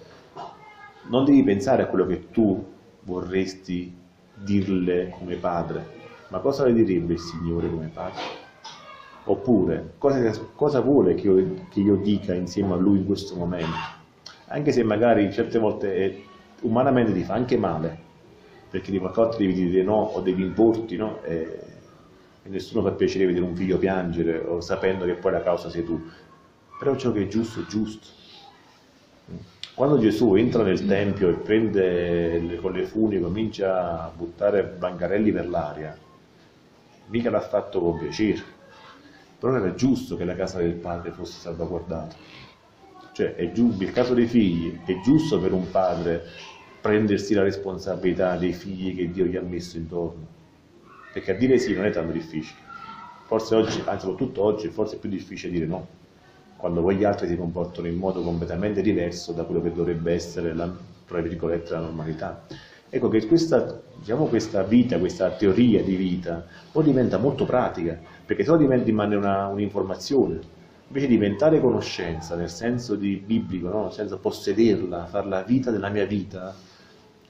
[1.03, 2.61] non devi pensare a quello che tu
[3.03, 3.95] vorresti
[4.35, 8.21] dirle come padre, ma cosa le direbbe il Signore come padre?
[9.25, 14.01] Oppure, cosa, cosa vuole che io, che io, dica insieme a Lui in questo momento?
[14.47, 16.21] Anche se magari certe volte è,
[16.61, 17.97] umanamente ti fa anche male,
[18.69, 21.23] perché di qualcosa devi dire no o devi importi, no?
[21.23, 21.59] E,
[22.43, 25.85] e nessuno fa piacere vedere un figlio piangere o sapendo che poi la causa sei
[25.85, 26.01] tu.
[26.77, 28.07] Però ciò che è giusto è giusto.
[29.73, 35.49] Quando Gesù entra nel Tempio e prende con le funi, comincia a buttare bancarelli per
[35.49, 35.97] l'aria,
[37.07, 38.41] mica l'ha fatto con piacere,
[39.39, 42.15] però era giusto che la casa del padre fosse salvaguardata.
[43.11, 46.23] Cioè, è giusto, il caso dei figli, è giusto per un padre
[46.81, 50.25] prendersi la responsabilità dei figli che Dio gli ha messo intorno,
[51.11, 52.59] perché a dire sì non è tanto difficile.
[53.25, 56.01] Forse oggi, anzi soprattutto oggi, forse è più difficile dire no
[56.63, 60.53] quando poi gli altri si comportano in modo completamente diverso da quello che dovrebbe essere
[60.53, 62.45] la, la normalità.
[62.95, 68.43] Ecco che questa, diciamo, questa vita, questa teoria di vita, poi diventa molto pratica, perché
[68.43, 70.39] se no diventa, rimane un'informazione,
[70.89, 73.81] invece di diventare conoscenza nel senso di biblico, no?
[73.85, 76.53] nel senso possederla, fare la vita della mia vita,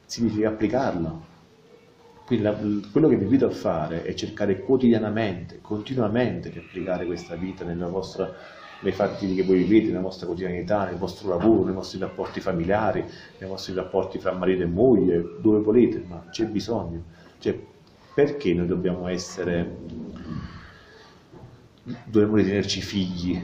[0.06, 1.17] significa applicarla.
[2.26, 2.58] Quindi la,
[2.91, 7.88] quello che vi invito a fare è cercare quotidianamente, continuamente di applicare questa vita nella
[7.88, 8.30] vostra
[8.84, 13.04] nei fatti che voi vivete, nella vostra quotidianità, nel vostro lavoro, nei vostri rapporti familiari,
[13.38, 17.04] nei vostri rapporti fra marito e moglie, dove volete, ma c'è bisogno.
[17.39, 17.58] Cioè,
[18.13, 19.78] perché noi dobbiamo essere,
[22.06, 23.41] dobbiamo ritenerci figli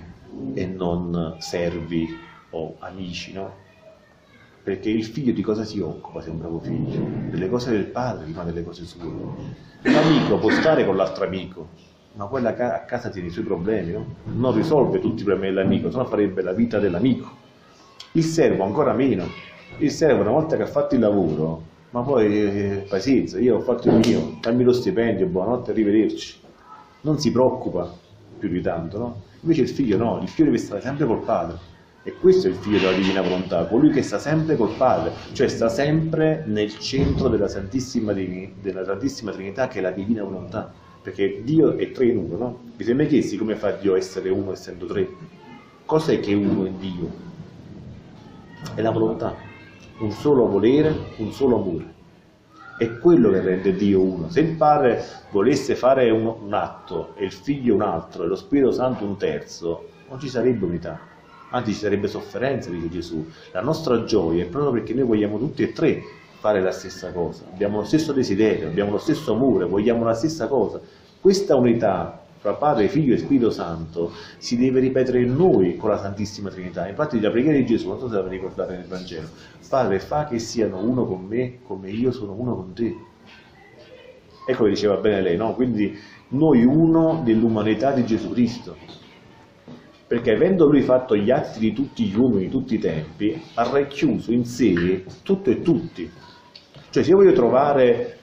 [0.54, 2.08] e non servi
[2.52, 3.68] o amici, no?
[4.62, 7.30] Perché il figlio di cosa si occupa se è un bravo figlio?
[7.30, 9.10] Delle cose del padre, ma delle cose sue.
[9.84, 11.70] L'amico può stare con l'altro amico,
[12.14, 14.06] ma poi a casa tiene i suoi problemi, no?
[14.26, 17.30] non risolve tutti i problemi dell'amico, se no farebbe la vita dell'amico.
[18.14, 19.26] Il servo ancora meno,
[19.78, 23.62] il servo una volta che ha fatto il lavoro, ma poi eh, pazienza, io ho
[23.62, 26.40] fatto il mio, dammi lo stipendio, buonanotte, arrivederci.
[27.02, 27.92] Non si preoccupa
[28.38, 29.22] più di tanto, no?
[29.42, 31.68] Invece il figlio no, il figlio deve stare sempre col padre.
[32.04, 35.50] E questo è il figlio della divina volontà, colui che sta sempre col Padre, cioè
[35.50, 41.42] sta sempre nel centro della Santissima, della Santissima Trinità che è la divina volontà perché
[41.44, 42.60] Dio è tre in uno, no?
[42.76, 45.08] Vi mai chiesti come fa Dio a essere uno essendo tre?
[45.86, 47.10] Cos'è che è uno in Dio?
[48.76, 49.36] È la volontà,
[50.00, 51.98] un solo volere, un solo amore.
[52.78, 54.30] È quello che rende Dio uno.
[54.30, 58.36] Se il Padre volesse fare un, un atto e il Figlio un altro e lo
[58.36, 61.00] Spirito Santo un terzo, non ci sarebbe unità,
[61.52, 63.26] anzi ci sarebbe sofferenza, dice Gesù.
[63.52, 66.04] La nostra gioia è proprio perché noi vogliamo tutti e tre
[66.40, 70.48] fare la stessa cosa, abbiamo lo stesso desiderio, abbiamo lo stesso amore, vogliamo la stessa
[70.48, 70.80] cosa.
[71.20, 75.98] Questa unità fra Padre, Figlio e Spirito Santo si deve ripetere in noi con la
[75.98, 76.88] Santissima Trinità.
[76.88, 79.28] Infatti la preghiera di Gesù, non so se la ricordate nel Vangelo,
[79.68, 82.96] Padre fa che siano uno con me come io sono uno con te.
[84.48, 85.54] Ecco che diceva bene lei, no?
[85.54, 86.00] Quindi
[86.30, 88.78] noi uno dell'umanità di Gesù Cristo.
[90.08, 93.70] Perché avendo lui fatto gli atti di tutti gli uomini di tutti i tempi, ha
[93.70, 96.10] racchiuso in sé tutto e tutti.
[96.92, 98.18] Cioè se io voglio trovare,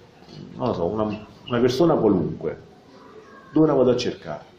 [0.56, 2.60] non lo so, una, una persona qualunque,
[3.52, 4.54] dove la vado a cercare?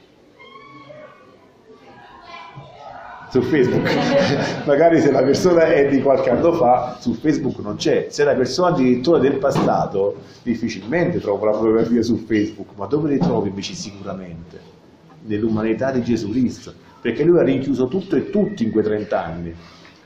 [3.29, 3.83] Su Facebook,
[4.65, 8.33] magari se la persona è di qualche anno fa, su Facebook non c'è, se la
[8.33, 13.73] persona addirittura del passato, difficilmente trovo la fotografia su Facebook, ma dove le trovo invece
[13.73, 14.75] sicuramente?
[15.23, 19.53] Nell'umanità di Gesù Cristo, perché lui ha rinchiuso tutto e tutti in quei 30 anni.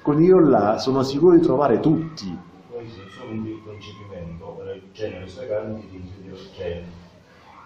[0.02, 2.36] Con io là sono sicuro di trovare tutti,
[3.38, 6.84] un concepimento, cioè nelle sue carni di cioè,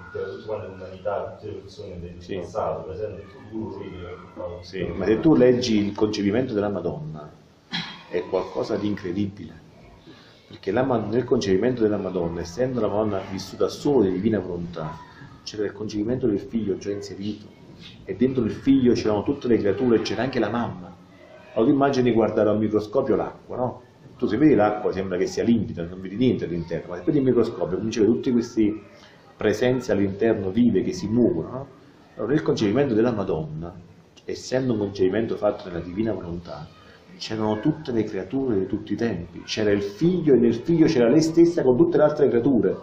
[0.03, 2.35] metteva tutte quante l'umanità, tutte le persone del sì.
[2.35, 7.29] passato, presente e futuro, lui sì, ma se tu leggi il concepimento della Madonna,
[8.09, 9.63] è qualcosa di incredibile.
[10.47, 14.97] Perché la, nel concepimento della Madonna, essendo la Madonna vissuta solo di divina volontà,
[15.43, 17.45] c'era il concepimento del figlio già inserito
[18.03, 20.93] e dentro il figlio c'erano tutte le creature, c'era anche la mamma.
[21.53, 23.81] Allora immagini guardare al microscopio l'acqua, no?
[24.17, 27.17] Tu se vedi l'acqua sembra che sia limpida, non vedi niente all'interno, ma se vedi
[27.17, 28.81] il microscopio cominci a vedere tutte queste
[29.35, 31.49] presenze all'interno vive che si muovono.
[31.49, 31.67] No?
[32.15, 33.75] Allora nel concepimento della Madonna,
[34.23, 36.65] essendo un concepimento fatto nella divina volontà,
[37.17, 41.09] c'erano tutte le creature di tutti i tempi, c'era il figlio e nel figlio c'era
[41.09, 42.75] lei stessa con tutte le altre creature.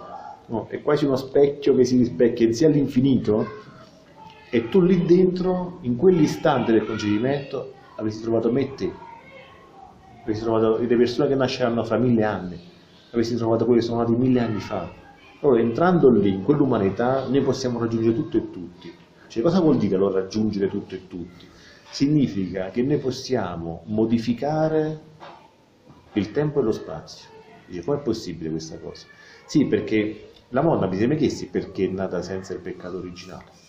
[0.46, 0.66] No?
[0.68, 3.46] È quasi uno specchio che si rispecchia in sé all'infinito
[4.50, 8.92] e tu lì dentro, in quell'istante del concepimento, avresti trovato me te,
[10.22, 12.58] avresti trovato le persone che nasceranno fra mille anni,
[13.10, 14.90] avresti trovato quelli che sono nati mille anni fa.
[15.40, 18.92] Allora, entrando lì, in quell'umanità, noi possiamo raggiungere tutto e tutti.
[19.26, 21.46] Cioè, cosa vuol dire allora raggiungere tutto e tutti?
[21.92, 25.00] significa che noi possiamo modificare
[26.14, 27.28] il tempo e lo spazio.
[27.66, 29.06] Dice, com'è possibile questa cosa?
[29.44, 33.60] Sì, perché la Madonna vi siete chiesti perché è nata senza il peccato originale.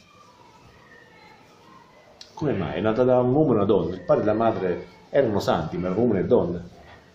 [2.34, 2.78] Come mai?
[2.78, 5.78] È nata da un uomo e una donna, il padre e la madre erano santi,
[5.78, 6.64] ma erano uomo e donna.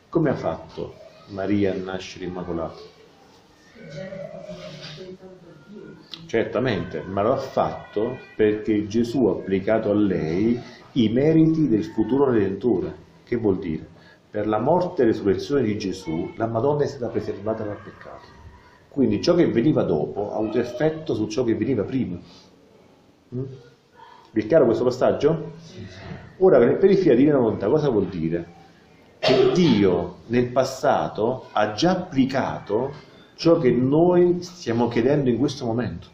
[0.09, 0.95] Come ha fatto
[1.31, 2.79] Maria a nascere immacolata?
[6.27, 10.61] Certamente, ma lo ha fatto perché Gesù ha applicato a lei
[10.93, 13.07] i meriti del futuro Redentore.
[13.25, 13.85] Che vuol dire?
[14.31, 18.27] Per la morte e resurrezione di Gesù, la Madonna è stata preservata dal peccato.
[18.91, 22.17] Quindi ciò che veniva dopo ha avuto effetto su ciò che veniva prima.
[23.35, 23.45] Mm?
[24.31, 25.53] Vi è chiaro questo passaggio?
[26.39, 28.57] Ora, nel periferia di divina volontà cosa vuol dire?
[29.19, 32.93] Che Dio nel passato ha già applicato
[33.35, 36.09] ciò che noi stiamo chiedendo in questo momento.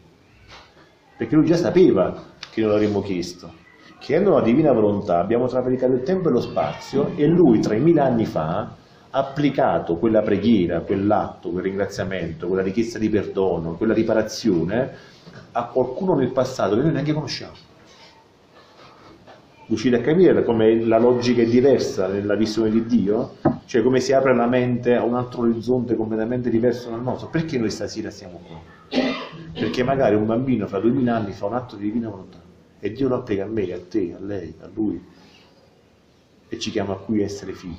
[1.17, 3.63] Perché lui già sapeva che non l'avremmo chiesto
[4.05, 8.25] chiedendo la divina volontà abbiamo travalicato il tempo e lo spazio e lui 3000 anni
[8.27, 8.75] fa ha
[9.09, 14.91] applicato quella preghiera, quell'atto, quel ringraziamento, quella richiesta di perdono, quella riparazione
[15.53, 17.53] a qualcuno nel passato che noi neanche conosciamo.
[19.67, 23.37] Riuscite a capire come la logica è diversa nella visione di Dio?
[23.65, 27.29] Cioè come si apre la mente a un altro orizzonte completamente diverso dal nostro?
[27.29, 28.61] Perché noi stasera siamo qua?
[29.53, 32.39] Perché magari un bambino fra 2000 anni fa un atto di divina volontà
[32.79, 35.03] e Dio lo applica a me, a te, a lei, a lui
[36.47, 37.73] e ci chiama qui a essere figli.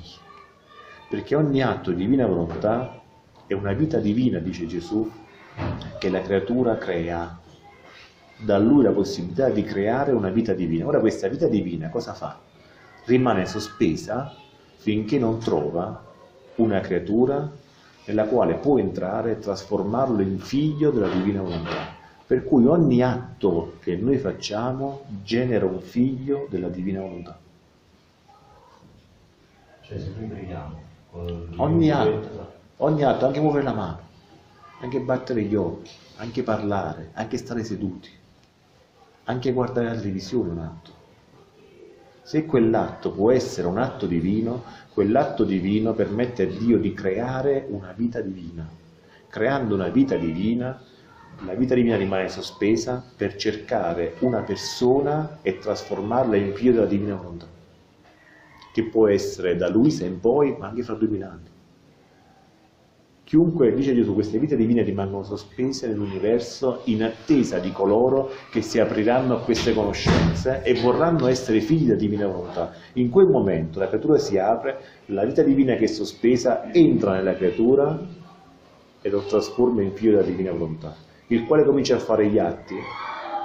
[1.09, 3.01] Perché ogni atto di divina volontà
[3.45, 5.09] è una vita divina, dice Gesù,
[5.99, 7.39] che la creatura crea.
[8.39, 10.85] Da lui la possibilità di creare una vita divina.
[10.85, 12.39] Ora questa vita divina cosa fa?
[13.05, 14.35] Rimane sospesa
[14.75, 16.03] finché non trova
[16.55, 17.49] una creatura
[18.05, 21.95] nella quale può entrare e trasformarlo in figlio della divina volontà.
[22.25, 27.37] Per cui ogni atto che noi facciamo genera un figlio della divina volontà.
[29.81, 30.85] Cioè se noi preghiamo...
[31.55, 33.99] Ogni atto, ogni atto, anche muovere la mano,
[34.81, 38.09] anche battere gli occhi, anche parlare, anche stare seduti,
[39.27, 40.91] anche guardare la televisione un atto.
[42.23, 44.63] Se quell'atto può essere un atto divino,
[44.93, 48.67] quell'atto divino permette a Dio di creare una vita divina.
[49.29, 50.81] Creando una vita divina
[51.45, 57.15] la vita divina rimane sospesa per cercare una persona e trasformarla in figlio della divina
[57.15, 57.45] volontà,
[58.73, 61.49] che può essere da Luisa in poi, ma anche fra duemila anni.
[63.27, 68.79] Chiunque, dice Gesù, queste vite divine rimangono sospese nell'universo in attesa di coloro che si
[68.79, 72.71] apriranno a queste conoscenze e vorranno essere figli della divina volontà.
[72.93, 77.35] In quel momento la creatura si apre, la vita divina che è sospesa entra nella
[77.35, 77.99] creatura
[79.01, 80.95] e lo trasforma in figlio della divina volontà
[81.27, 82.75] il quale comincia a fare gli atti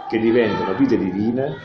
[0.08, 1.56] che diventano vite divine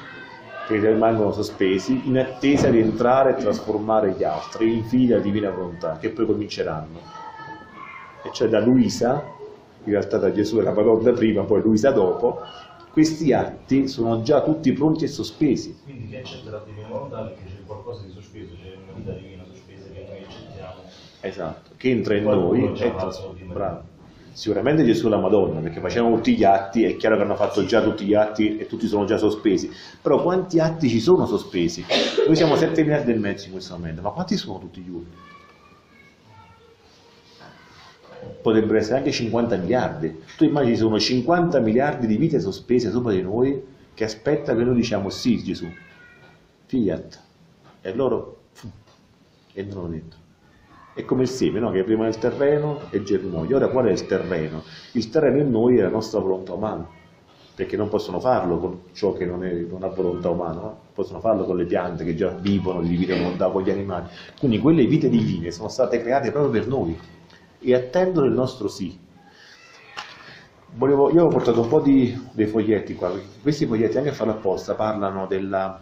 [0.67, 5.51] che rimangono sospesi in attesa di entrare e trasformare gli altri in figli della divina
[5.51, 7.26] volontà che poi cominceranno
[8.23, 9.23] e cioè da Luisa
[9.83, 12.39] in realtà da Gesù e la Madonna prima poi Luisa dopo.
[12.91, 15.77] Questi atti sono già tutti pronti e sospesi.
[15.83, 19.43] Quindi chi accetta la divina volontà perché c'è qualcosa di sospeso c'è una vita divina
[19.45, 20.81] sospesa che noi accettiamo.
[21.21, 22.93] Esatto che entra in noi e
[23.45, 23.95] bravo.
[24.33, 27.65] Sicuramente Gesù e la Madonna, perché facevano tutti gli atti, è chiaro che hanno fatto
[27.65, 31.83] già tutti gli atti e tutti sono già sospesi, però quanti atti ci sono sospesi?
[32.27, 35.11] Noi siamo 7 miliardi e mezzo in questo momento, ma quanti sono tutti gli uomini?
[38.41, 40.21] Potrebbero essere anche 50 miliardi.
[40.37, 44.75] Tu immagini sono 50 miliardi di vite sospese sopra di noi che aspetta che noi
[44.75, 45.67] diciamo sì Gesù,
[46.65, 47.21] fiat,
[47.81, 48.41] e loro
[49.53, 50.19] entrano dentro.
[50.93, 51.71] È come il seme, no?
[51.71, 53.55] che prima nel terreno e germoglia.
[53.55, 54.63] Ora qual è il terreno?
[54.93, 56.87] Il terreno in noi è la nostra volontà umana,
[57.55, 60.79] perché non possono farlo con ciò che non, è, non ha volontà umana, no?
[60.93, 64.07] possono farlo con le piante che già vivono di divina volontà, con gli animali.
[64.39, 66.97] Quindi quelle vite divine sono state create proprio per noi
[67.59, 69.05] e attendono il nostro sì.
[70.75, 74.33] Volevo, io ho portato un po' di, dei foglietti qua, questi foglietti anche a farlo
[74.33, 75.79] apposta parlano della,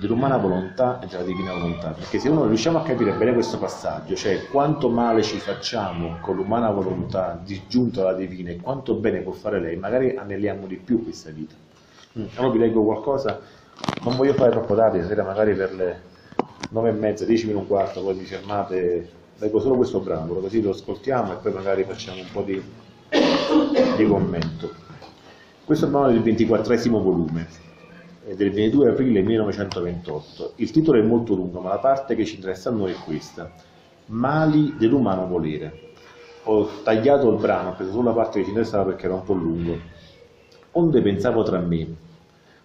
[0.00, 4.14] dell'umana volontà e della divina volontà, perché se uno riusciamo a capire bene questo passaggio,
[4.16, 9.32] cioè quanto male ci facciamo con l'umana volontà disgiunta alla divina e quanto bene può
[9.32, 11.54] fare lei, magari anelliamo di più questa vita.
[12.18, 12.24] Mm.
[12.36, 13.40] Allora vi leggo qualcosa,
[14.02, 16.00] non voglio fare troppo tardi, stasera magari per le
[16.70, 20.60] nove e mezza, dieci meno un quarto, poi vi fermate, leggo solo questo brano, così
[20.60, 22.62] lo ascoltiamo e poi magari facciamo un po' di,
[23.96, 24.70] di commento.
[25.64, 27.68] Questo è il brano del ventiquattresimo volume
[28.34, 30.52] del 22 aprile 1928.
[30.56, 33.50] Il titolo è molto lungo, ma la parte che ci interessa a noi è questa.
[34.06, 35.88] Mali dell'umano volere.
[36.44, 39.24] Ho tagliato il brano, ho preso solo la parte che ci interessava perché era un
[39.24, 39.78] po' lungo.
[40.72, 41.86] Onde pensavo tra me,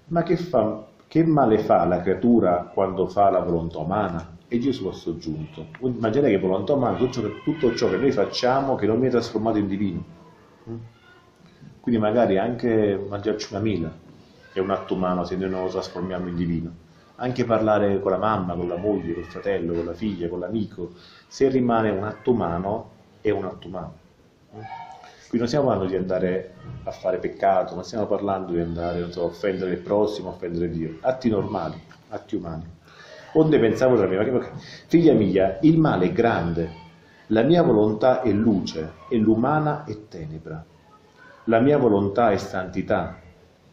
[0.08, 4.35] ma che, fa, che male fa la creatura quando fa la volontà umana?
[4.56, 5.68] E Gesù ha soggiunto.
[5.82, 9.12] Immaginate che volontà umana, tutto ciò, che, tutto ciò che noi facciamo che non viene
[9.12, 10.04] trasformato in divino.
[11.82, 13.92] Quindi magari anche mangiarci una mela,
[14.54, 16.72] è un atto umano se noi non lo trasformiamo in divino.
[17.16, 20.94] Anche parlare con la mamma, con la moglie, col fratello, con la figlia, con l'amico,
[21.28, 23.94] se rimane un atto umano, è un atto umano.
[25.28, 26.54] Qui non stiamo parlando di andare
[26.86, 30.70] a fare peccato, non stiamo parlando di andare so, a offendere il prossimo, a offendere
[30.70, 30.96] Dio.
[31.02, 31.78] Atti normali,
[32.08, 32.75] atti umani.
[33.38, 34.50] Onde pensavo tra me,
[34.88, 36.70] figlia mia, il male è grande,
[37.28, 40.64] la mia volontà è luce e l'umana è tenebra.
[41.46, 43.20] La mia volontà è santità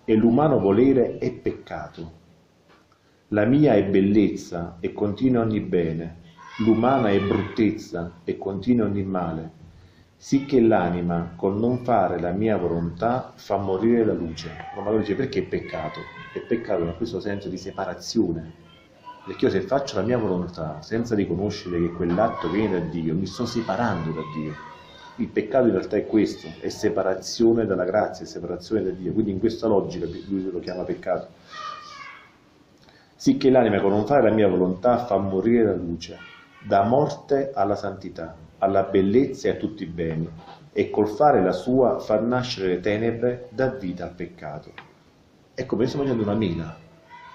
[0.04, 2.10] e l'umano volere è peccato.
[3.28, 6.16] La mia è bellezza e continua ogni bene,
[6.58, 9.50] l'umana è bruttezza e continua ogni male,
[10.16, 14.50] sicché l'anima, col non fare la mia volontà, fa morire la luce.
[14.74, 16.00] Ma allora dice perché è peccato?
[16.32, 18.61] È peccato in questo senso di separazione.
[19.24, 23.26] Perché io se faccio la mia volontà senza riconoscere che quell'atto viene da Dio, mi
[23.26, 24.70] sto separando da Dio
[25.16, 29.30] il peccato in realtà è questo, è separazione dalla grazia, è separazione da Dio, quindi
[29.30, 31.28] in questa logica lui lo chiama peccato.
[33.14, 36.18] Sicché l'anima con non fare la mia volontà fa morire la luce,
[36.58, 40.28] da morte alla santità, alla bellezza e a tutti i beni,
[40.72, 44.72] e col fare la sua fa nascere le tenebre, da vita al peccato.
[45.54, 46.74] Ecco, noi stiamo mangiando una mina,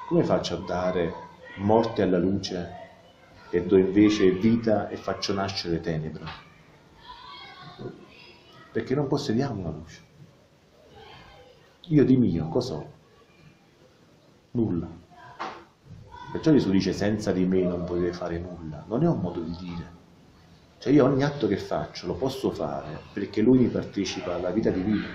[0.08, 1.14] come faccio a dare
[1.58, 2.76] morte alla luce
[3.50, 6.46] e do invece vita e faccio nascere tenebre?
[8.78, 10.02] perché non possediamo la luce.
[11.88, 12.92] Io di mio cos'ho?
[14.52, 14.88] Nulla.
[16.32, 18.86] Perciò Gesù dice senza di me non potete fare nulla.
[18.88, 19.96] Non è un modo di dire.
[20.78, 24.70] Cioè io ogni atto che faccio lo posso fare perché lui mi partecipa alla vita
[24.70, 25.08] divina.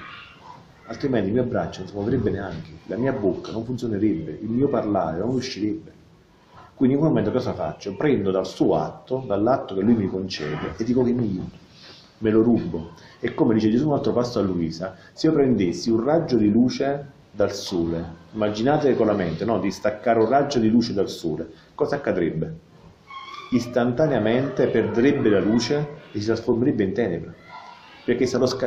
[0.86, 4.68] Altrimenti il mio braccio non si muoverebbe neanche, la mia bocca non funzionerebbe, il mio
[4.68, 6.00] parlare non uscirebbe.
[6.74, 7.94] Quindi in quel momento cosa faccio?
[7.94, 11.60] Prendo dal suo atto, dall'atto che lui mi concede e dico che è mio
[12.22, 12.92] me lo rubo.
[13.20, 16.50] E come dice Gesù un altro passo a Luisa, se io prendessi un raggio di
[16.50, 19.58] luce dal sole, immaginate con la mente, no?
[19.58, 22.70] di staccare un raggio di luce dal sole, cosa accadrebbe?
[23.50, 27.34] Istantaneamente perderebbe la luce e si trasformerebbe in tenebra,
[28.04, 28.24] perché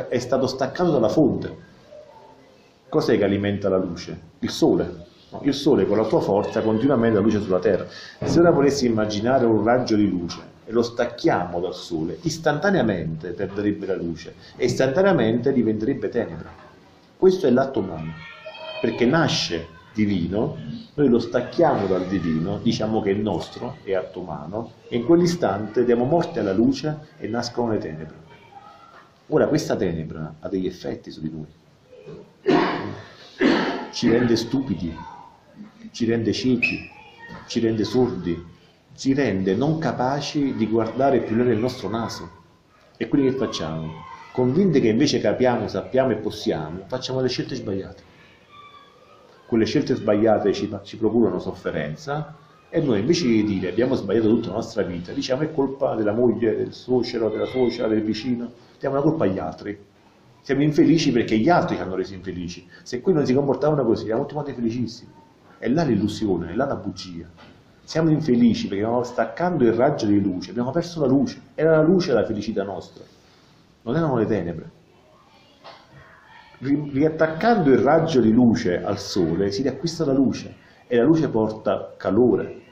[0.08, 1.74] è stato staccato dalla fonte.
[2.88, 4.18] Cos'è che alimenta la luce?
[4.38, 5.14] Il sole.
[5.42, 7.86] Il sole con la sua forza continua a mettere la luce sulla terra.
[8.22, 13.86] Se ora volessi immaginare un raggio di luce e lo stacchiamo dal sole, istantaneamente perderebbe
[13.86, 16.50] la luce e istantaneamente diventerebbe tenebra.
[17.16, 18.12] Questo è l'atto umano,
[18.80, 20.56] perché nasce divino,
[20.94, 25.84] noi lo stacchiamo dal divino, diciamo che è nostro, è atto umano, e in quell'istante
[25.84, 28.24] diamo morte alla luce e nascono le tenebre.
[29.28, 31.46] Ora questa tenebra ha degli effetti su di noi,
[33.92, 34.94] ci rende stupidi,
[35.92, 36.88] ci rende ciechi,
[37.46, 38.54] ci rende sordi,
[38.96, 42.30] ci rende non capaci di guardare più nel nostro naso.
[42.96, 44.04] E quindi che facciamo?
[44.32, 48.02] Convinti che invece capiamo, sappiamo e possiamo, facciamo le scelte sbagliate.
[49.46, 52.36] Quelle scelte sbagliate ci, ci procurano sofferenza
[52.68, 56.12] e noi invece di dire abbiamo sbagliato tutta la nostra vita, diciamo è colpa della
[56.12, 59.78] moglie, del suocero, della suocera, del vicino, diamo la colpa agli altri.
[60.40, 62.68] Siamo infelici perché gli altri ci hanno resi infelici.
[62.82, 65.15] Se qui non si comportavano così, siamo tutti felicissimi.
[65.58, 67.26] È là l'illusione, è là la bugia.
[67.82, 71.82] Siamo infelici perché stiamo staccando il raggio di luce, abbiamo perso la luce, era la
[71.82, 73.04] luce la felicità nostra,
[73.82, 74.70] non erano le tenebre.
[76.58, 80.56] Riattaccando il raggio di luce al sole si riacquista la luce
[80.88, 82.62] e la luce porta calore,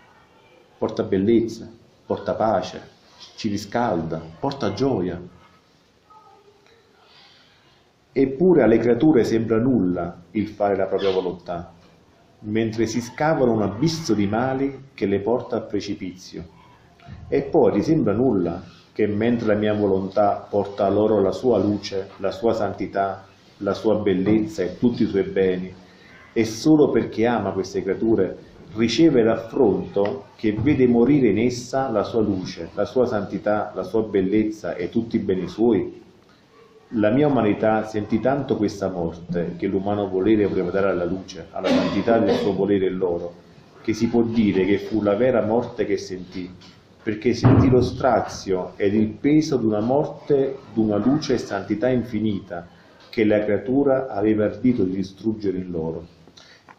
[0.79, 1.71] porta bellezza,
[2.05, 2.83] porta pace,
[3.37, 5.21] ci riscalda, porta gioia.
[8.13, 11.73] Eppure alle creature sembra nulla il fare la propria volontà,
[12.45, 16.45] mentre si scavano un abisso di mali che le porta al precipizio.
[17.29, 22.11] E poi ti sembra nulla che mentre la mia volontà porta loro la sua luce,
[22.19, 23.27] la sua santità,
[23.59, 25.73] la sua bellezza e tutti i suoi beni,
[26.33, 28.37] e solo perché ama queste creature
[28.77, 34.03] riceve l'affronto che vede morire in essa la sua luce, la sua santità, la sua
[34.03, 36.03] bellezza e tutti i beni suoi?
[36.97, 41.67] La mia umanità sentì tanto questa morte che l'umano volere voleva dare alla luce, alla
[41.67, 43.35] santità del suo volere e loro,
[43.83, 46.49] che si può dire che fu la vera morte che sentì,
[47.03, 52.69] perché sentì lo strazio ed il peso di una morte d'una luce e santità infinita
[53.11, 56.14] che la creatura aveva ardito di distruggere in loro.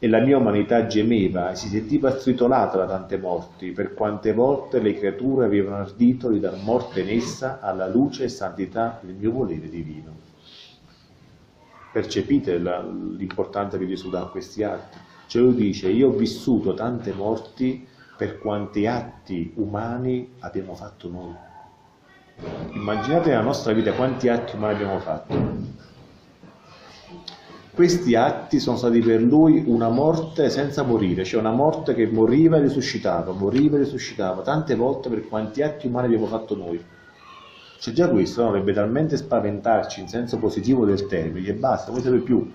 [0.05, 4.79] E la mia umanità gemeva e si sentiva stritolata da tante morti, per quante volte
[4.79, 9.31] le creature avevano ardito di dar morte in essa alla luce e santità del mio
[9.31, 10.15] volere divino.
[11.91, 14.99] Percepite l'importanza che Gesù dà a questi atti.
[15.25, 21.33] Cioè lui dice, io ho vissuto tante morti per quanti atti umani abbiamo fatto noi.
[22.73, 25.33] Immaginate nella nostra vita quanti atti umani abbiamo fatto.
[27.75, 32.55] Questi atti sono stati per lui una morte senza morire, cioè una morte che moriva
[32.55, 36.81] e risuscitava, moriva e risuscitava, tante volte per quanti atti umani abbiamo fatto noi.
[37.77, 41.99] Cioè già questo no, dovrebbe talmente spaventarci in senso positivo del termine, che basta, non
[41.99, 42.49] serve più.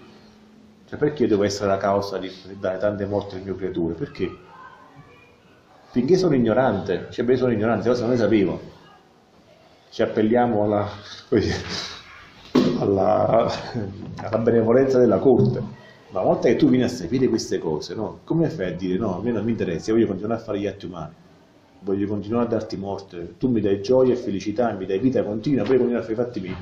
[0.88, 3.92] Cioè perché devo essere la causa di dare tante morti al mio creatore?
[3.92, 4.34] Perché?
[5.90, 8.58] Finché sono ignorante, cioè beh sono ignorante, cosa non ne sapevo.
[9.90, 10.88] Ci appelliamo alla,
[12.80, 13.50] alla,
[14.16, 15.60] alla benevolenza della corte.
[16.10, 18.20] Ma una volta che tu vieni a sapere queste cose, no?
[18.24, 20.58] come fai a dire no, a me non mi interessa, io voglio continuare a fare
[20.58, 21.12] gli atti umani,
[21.80, 25.64] voglio continuare a darti morte, tu mi dai gioia e felicità, mi dai vita continua,
[25.64, 26.56] poi continuare a fare i fatti miei.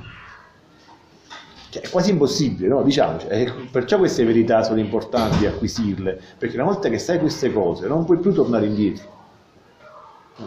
[1.70, 2.82] Cioè, è quasi impossibile, no?
[2.82, 3.26] Diciamoci.
[3.26, 8.04] Eh, perciò queste verità sono importanti acquisirle, perché una volta che sai queste cose non
[8.04, 9.16] puoi più tornare indietro.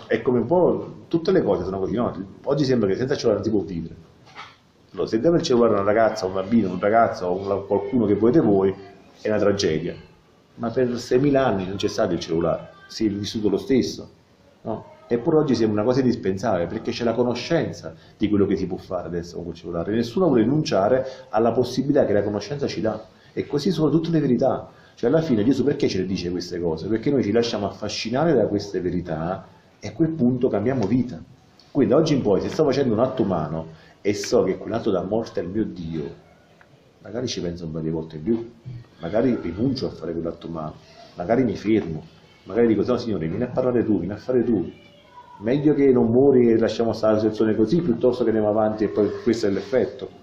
[0.07, 2.13] È come un po' tutte le cose sono così, no?
[2.43, 3.95] Oggi sembra che senza cellulare non si può vivere.
[4.94, 8.42] Allora, se deve il cellulare una ragazza, un bambino, un ragazzo o qualcuno che volete
[8.42, 8.74] voi,
[9.22, 9.96] è una tragedia.
[10.56, 14.10] Ma per 6.000 anni non c'è stato il cellulare, si è vissuto lo stesso.
[14.64, 14.86] No?
[15.08, 18.78] Eppure oggi sembra una cosa indispensabile perché c'è la conoscenza di quello che si può
[18.78, 19.94] fare adesso con il cellulare.
[19.94, 23.02] Nessuno vuole rinunciare alla possibilità che la conoscenza ci dà.
[23.34, 24.70] E così sono tutte le verità.
[24.96, 26.88] Cioè alla fine Gesù perché ce le dice queste cose?
[26.88, 29.46] Perché noi ci lasciamo affascinare da queste verità
[29.80, 31.22] e a quel punto cambiamo vita.
[31.72, 33.68] Quindi da oggi in poi, se sto facendo un atto umano
[34.02, 36.16] e so che quell'atto dà morte al mio Dio,
[37.02, 38.52] magari ci penso un paio di volte in più,
[38.99, 40.76] magari rinuncio a fare quell'atto umano,
[41.16, 42.06] magari mi fermo,
[42.43, 44.72] magari dico, no Signore, vieni a parlare tu, vieni a fare tu.
[45.39, 48.89] Meglio che non muori e lasciamo stare la situazione così, piuttosto che andiamo avanti e
[48.89, 50.20] poi questo è l'effetto.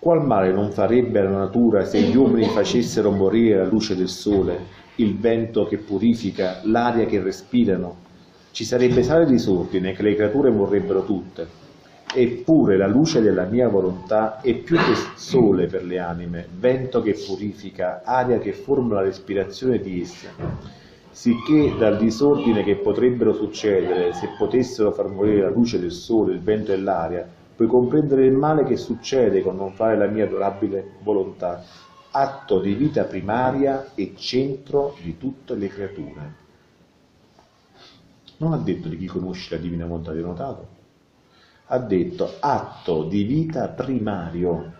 [0.00, 4.80] Qual male non farebbe la natura se gli uomini facessero morire la luce del sole
[4.96, 8.10] il vento che purifica, l'aria che respirano.
[8.52, 11.48] Ci sarebbe tale disordine che le creature morrebbero tutte.
[12.14, 17.14] Eppure la luce della mia volontà è più che sole per le anime, vento che
[17.14, 20.28] purifica, aria che forma la respirazione di esse.
[21.10, 26.40] Sicché dal disordine che potrebbero succedere se potessero far morire la luce del sole, il
[26.40, 27.26] vento e l'aria,
[27.56, 31.64] puoi comprendere il male che succede con non fare la mia adorabile volontà
[32.10, 36.41] atto di vita primaria e centro di tutte le creature.
[38.42, 40.68] Non ha detto di chi conosce la divina volontà, avete notato?
[41.66, 44.72] Ha detto atto di vita primario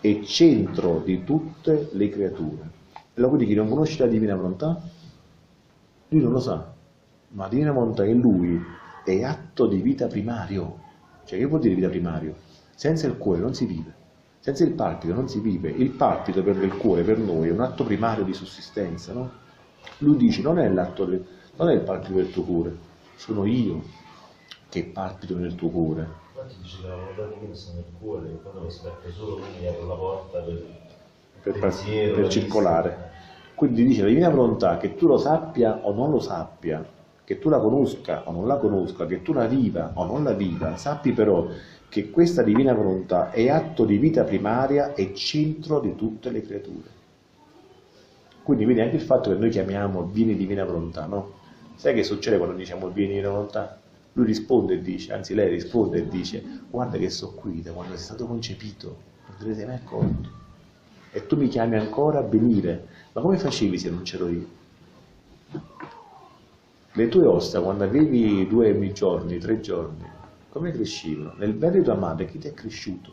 [0.00, 2.70] e centro di tutte le creature.
[3.14, 4.82] E lo quindi chi non conosce la divina volontà?
[6.08, 6.74] Lui non lo sa,
[7.28, 8.60] ma la divina volontà è lui,
[9.04, 10.80] è atto di vita primario.
[11.24, 12.34] Cioè che vuol dire vita primario?
[12.74, 13.94] Senza il cuore non si vive.
[14.40, 15.70] Senza il palpito non si vive.
[15.70, 19.30] Il palpito per il cuore per noi è un atto primario di sussistenza, no?
[19.98, 23.82] Lui dice non è, l'atto non è il palpito del tuo cuore, sono io
[24.68, 26.08] che palpito nel tuo cuore.
[26.34, 29.36] Infatti dice che la volontà di Dio sta nel cuore, e quando lo specchio solo
[29.36, 30.64] quindi apre la porta per,
[31.42, 33.12] per, pensiero, per circolare.
[33.54, 36.84] Quindi dice la divina volontà che tu lo sappia o non lo sappia,
[37.22, 40.32] che tu la conosca o non la conosca, che tu la viva o non la
[40.32, 41.46] viva, sappi però
[41.88, 46.88] che questa divina volontà è atto di vita primaria e centro di tutte le creature.
[48.42, 51.42] Quindi vedi anche il fatto che noi chiamiamo vieni divina volontà, no?
[51.74, 53.78] Sai che succede quando diciamo vieni divina volontà?
[54.12, 57.96] Lui risponde e dice, anzi lei risponde e dice, guarda che sono qui da quando
[57.96, 58.96] sei stato concepito,
[59.26, 60.28] non te ne sei mai accorto.
[61.10, 62.86] E tu mi chiami ancora a venire.
[63.12, 64.46] Ma come facevi se non c'ero io?
[66.92, 70.04] Le tue ossa, quando avevi due giorni, tre giorni,
[70.50, 71.34] come crescevano?
[71.36, 73.12] Nel bene di tua madre chi ti è cresciuto?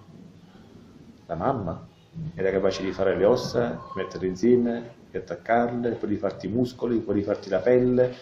[1.25, 1.87] La mamma?
[2.35, 6.99] Era capace di fare le ossa, metterle insieme, di attaccarle, poi di farti i muscoli,
[6.99, 8.13] poi di farti la pelle,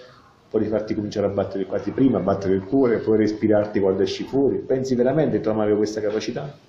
[0.49, 4.23] poi farti cominciare a battere quasi prima, a battere il cuore, poi respirarti quando esci
[4.23, 4.57] fuori.
[4.57, 6.67] Pensi veramente madre aveva questa capacità?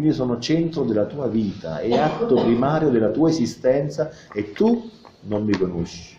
[0.00, 4.90] quindi sono centro della tua vita, è atto primario della tua esistenza e tu
[5.22, 6.18] non mi conosci.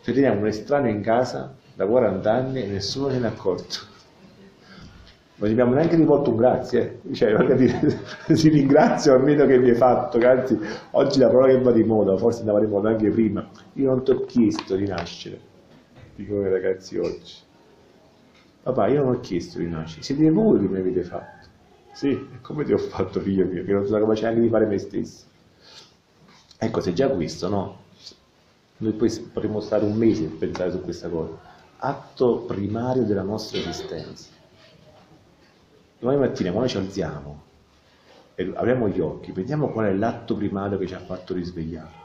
[0.00, 3.90] Se teniamo un estraneo in casa da 40 anni e nessuno se n'è accorto.
[5.34, 7.14] Non gli abbiamo neanche rivolto un grazie, eh.
[7.14, 7.34] cioè,
[8.34, 10.58] ti ringrazio almeno che mi hai fatto, anzi
[10.90, 14.04] oggi la parola che va di moda, forse andava di moda anche prima, io non
[14.04, 15.40] ti ho chiesto di nascere,
[16.14, 17.34] dicono i ragazzi oggi.
[18.62, 21.48] Papà, io non ho chiesto di nascere, siete voi che mi avete fatto.
[21.92, 24.78] Sì, come ti ho fatto figlio mio, che non sono capace neanche di fare me
[24.78, 25.24] stesso.
[26.58, 27.80] Ecco, se già questo, no?
[28.76, 31.36] Noi poi potremmo stare un mese a pensare su questa cosa.
[31.78, 34.28] Atto primario della nostra esistenza.
[36.02, 37.42] Domani mattina quando ci alziamo
[38.34, 42.00] e apriamo gli occhi, vediamo qual è l'atto primario che ci ha fatto risvegliare.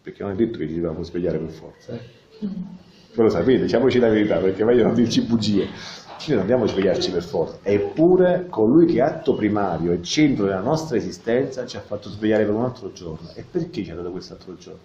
[0.00, 1.92] Perché non è detto che ci dobbiamo svegliare per forza.
[1.92, 2.00] Eh?
[2.40, 5.64] Voi lo sapete, diciamoci la verità, perché meglio non dirci bugie.
[5.66, 7.58] Noi non dobbiamo svegliarci per forza.
[7.64, 12.46] Eppure colui che è atto primario e centro della nostra esistenza ci ha fatto svegliare
[12.46, 13.28] per un altro giorno.
[13.34, 14.80] E perché ci ha dato questo altro giorno?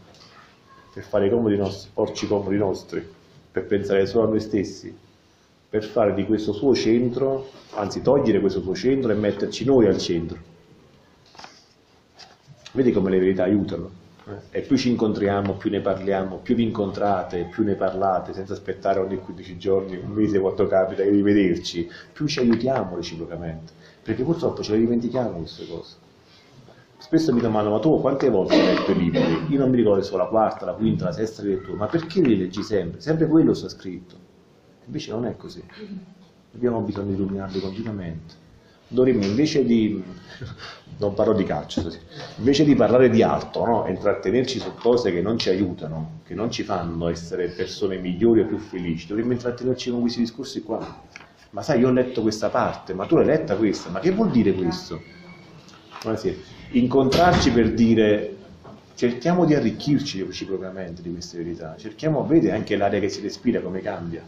[0.93, 3.08] Per fare i comodi nostri, porci comodi nostri,
[3.50, 5.04] per pensare solo a noi stessi,
[5.76, 9.97] per fare di questo suo centro, anzi togliere questo suo centro e metterci noi al
[9.97, 10.38] centro.
[12.71, 14.03] Vedi come le verità aiutano?
[14.49, 18.99] e più ci incontriamo, più ne parliamo, più vi incontrate, più ne parlate, senza aspettare
[18.99, 24.63] ogni 15 giorni, un mese quando capita di rivederci, più ci aiutiamo reciprocamente, perché purtroppo
[24.63, 25.95] ce le dimentichiamo queste cose.
[26.97, 29.45] Spesso mi domando, ma tu quante volte hai letto i libri?
[29.49, 32.36] Io non mi ricordo solo la quarta, la quinta, la sesta lettura, ma perché li
[32.36, 33.01] leggi sempre?
[33.01, 34.24] Sempre quello sta scritto.
[34.86, 35.64] Invece non è così.
[36.54, 38.44] Abbiamo bisogno di illuminarli continuamente
[38.88, 40.02] dovremmo invece di,
[40.98, 41.92] non parlo di calcio,
[42.38, 43.86] invece di parlare di altro no?
[43.86, 48.42] e intrattenerci su cose che non ci aiutano, che non ci fanno essere persone migliori
[48.42, 51.04] o più felici, dovremmo intrattenerci con questi discorsi qua.
[51.52, 54.30] Ma sai, io ho letto questa parte, ma tu l'hai letta questa, ma che vuol
[54.30, 55.02] dire questo?
[56.02, 56.36] Buonasera.
[56.72, 58.34] Incontrarci per dire
[58.96, 63.80] cerchiamo di arricchirci reciprocamente di queste verità, cerchiamo, vede anche l'aria che si respira come
[63.82, 64.22] cambia,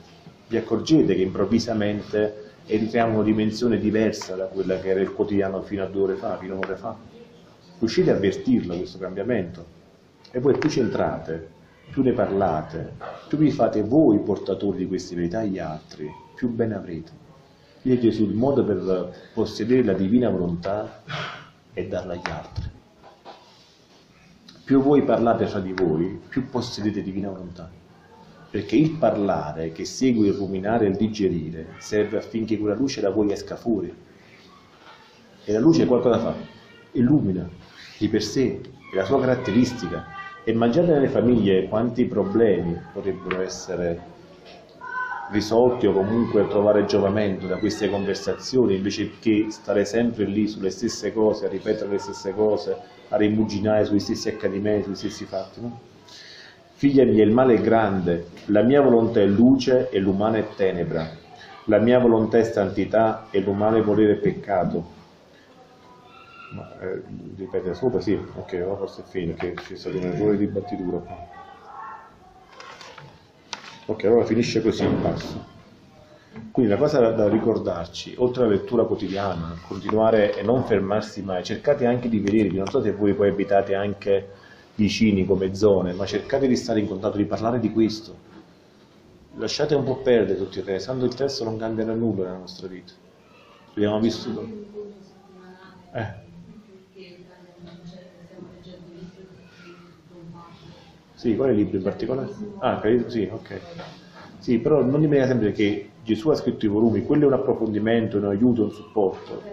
[0.48, 5.62] vi accorgete che improvvisamente entriamo in una dimensione diversa da quella che era il quotidiano
[5.62, 6.96] fino a due ore fa, fino a un'ora fa.
[7.80, 9.76] Riuscite a avvertirlo questo cambiamento?
[10.32, 11.50] E voi più ci entrate,
[11.90, 12.94] più ne parlate,
[13.28, 17.12] più vi fate voi portatori di queste verità agli altri, più bene avrete.
[17.82, 21.04] Dice Gesù, il modo per possedere la divina volontà
[21.72, 22.70] è darla agli altri.
[24.64, 27.77] Più voi parlate fra di voi, più possedete divina volontà
[28.58, 33.12] perché il parlare che segue il ruminare e il digerire serve affinché quella luce da
[33.12, 33.96] voi esca fuori.
[35.46, 36.34] E la luce qualcosa fa?
[36.94, 37.48] Illumina
[38.00, 38.60] di per sé,
[38.92, 40.08] è la sua caratteristica.
[40.44, 44.02] E immaginate nelle famiglie quanti problemi potrebbero essere
[45.30, 51.14] risolti o comunque trovare giovamento da queste conversazioni invece che stare sempre lì sulle stesse
[51.14, 52.76] cose, a ripetere le stesse cose,
[53.10, 55.62] a rimuginare sugli stessi accadimenti, sugli stessi fatti.
[55.62, 55.97] No?
[56.78, 61.10] Figlia mia, il male è grande, la mia volontà è luce e l'umana è tenebra,
[61.64, 64.86] la mia volontà è santità e l'umano è volere peccato.
[66.52, 67.02] Ma, eh,
[67.36, 71.02] ripete sopra, sì, ok, ora forse è finito, che c'è stato un errore di battitura.
[73.88, 75.46] Ok, allora finisce così il passo.
[76.52, 81.44] Quindi la cosa da, da ricordarci, oltre alla lettura quotidiana, continuare e non fermarsi mai,
[81.44, 84.46] cercate anche di vedervi, non so se voi poi abitate anche
[84.78, 88.24] vicini come zone, ma cercate di stare in contatto, di parlare di questo.
[89.36, 92.68] Lasciate un po' perdere tutto il resto, tanto il testo non cambierà nulla nella nostra
[92.68, 92.94] vita.
[93.74, 94.60] Abbiamo vissuto.
[95.94, 96.14] Eh.
[101.14, 102.36] Sì, quale libro in particolare?
[102.60, 103.68] Ah, credo, sì, ok.
[104.38, 108.18] Sì, però non dimentica sempre che Gesù ha scritto i volumi, quello è un approfondimento,
[108.18, 109.50] un aiuto, un supporto.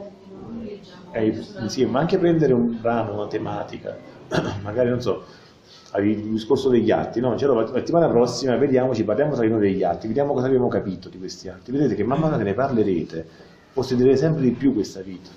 [1.09, 1.19] È
[1.57, 4.03] insieme, ma anche prendere un brano, una tematica,
[4.63, 5.25] magari non so,
[6.01, 7.37] il discorso degli atti, no?
[7.37, 11.19] Cioè, la settimana prossima vediamoci, parliamo tra noi degli atti, vediamo cosa abbiamo capito di
[11.19, 11.71] questi atti.
[11.71, 13.27] Vedete che man mano che ne parlerete,
[13.73, 15.31] possederete sempre di più questa vita.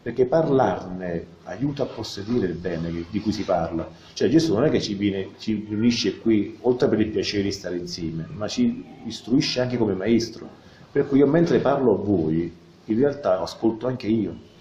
[0.00, 3.88] Perché parlarne aiuta a possedere il bene di cui si parla.
[4.12, 7.50] Cioè Gesù non è che ci, viene, ci riunisce qui, oltre per il piacere di
[7.50, 10.48] stare insieme, ma ci istruisce anche come maestro.
[10.92, 12.50] Per cui io mentre parlo a voi,
[12.84, 14.54] in realtà ascolto anche io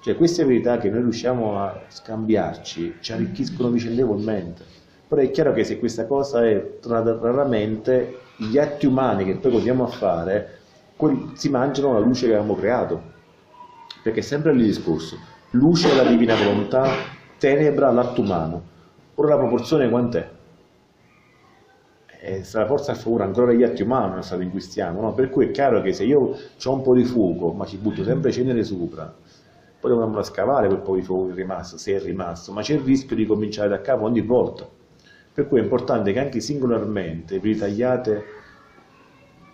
[0.00, 4.64] cioè queste verità che noi riusciamo a scambiarci ci arricchiscono vicendevolmente.
[5.06, 9.84] Però è chiaro che se questa cosa è raramente, gli atti umani che poi continuiamo
[9.84, 10.58] a fare
[11.34, 13.02] si mangiano la luce che abbiamo creato.
[14.02, 15.18] Perché è sempre il discorso.
[15.50, 16.88] Luce la divina volontà,
[17.38, 18.62] tenebra l'atto umano.
[19.16, 20.38] Ora la proporzione quant'è?
[22.20, 25.14] è stata forza a favore ancora degli atti umani è stato in cui stiamo, no?
[25.14, 28.04] per cui è chiaro che se io ho un po' di fuoco ma ci butto
[28.04, 29.12] sempre cenere sopra,
[29.80, 33.16] poi a scavare quel po' di è rimasto, se è rimasto, ma c'è il rischio
[33.16, 34.68] di cominciare da capo ogni volta.
[35.32, 38.24] Per cui è importante che anche singolarmente vi ritagliate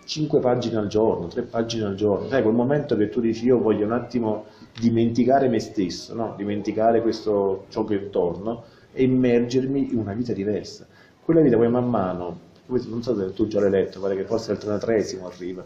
[0.03, 3.59] 5 pagine al giorno, 3 pagine al giorno, sai quel momento che tu dici io
[3.59, 4.45] voglio un attimo
[4.79, 6.33] dimenticare me stesso, no?
[6.35, 10.85] dimenticare questo, ciò che è intorno e immergermi in una vita diversa.
[11.23, 14.51] Quella vita poi man mano non so se tu già l'hai letto, pare che forse
[14.51, 15.65] il 33esimo arriva,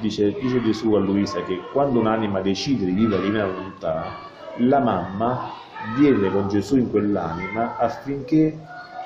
[0.00, 4.04] dice, dice Gesù a Luisa che quando un'anima decide di vivere la divina volontà,
[4.58, 5.50] la mamma
[5.96, 8.56] viene con Gesù in quell'anima affinché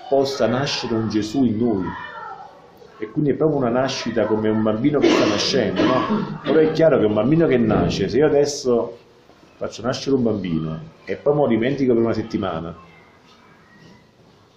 [0.08, 1.86] possa nascere un Gesù in noi.
[2.98, 6.40] E quindi è proprio una nascita come un bambino che sta nascendo, no?
[6.42, 8.96] Però è chiaro che un bambino che nasce, se io adesso
[9.56, 12.74] faccio nascere un bambino e poi me lo dimentico per una settimana,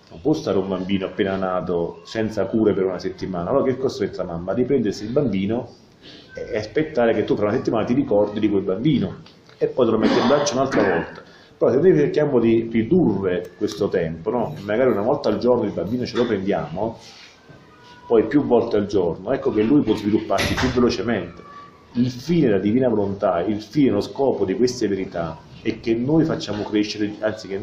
[0.09, 3.49] non può stare un bambino appena nato senza cure per una settimana.
[3.49, 4.51] Allora che è costretta mamma?
[4.51, 5.75] A riprendersi il bambino
[6.47, 9.17] e aspettare che tu fra una settimana ti ricordi di quel bambino
[9.57, 11.23] e poi te lo metti in braccio un'altra volta.
[11.57, 14.55] Però se noi cerchiamo di ridurre questo tempo, no?
[14.61, 16.97] magari una volta al giorno il bambino ce lo prendiamo,
[18.07, 21.41] poi più volte al giorno, ecco che lui può svilupparsi più velocemente.
[21.93, 26.23] Il fine della divina volontà, il fine, lo scopo di queste verità è che noi
[26.23, 27.59] facciamo crescere, anzi che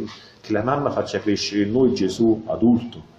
[0.47, 3.15] che la mamma faccia crescere noi Gesù adulto.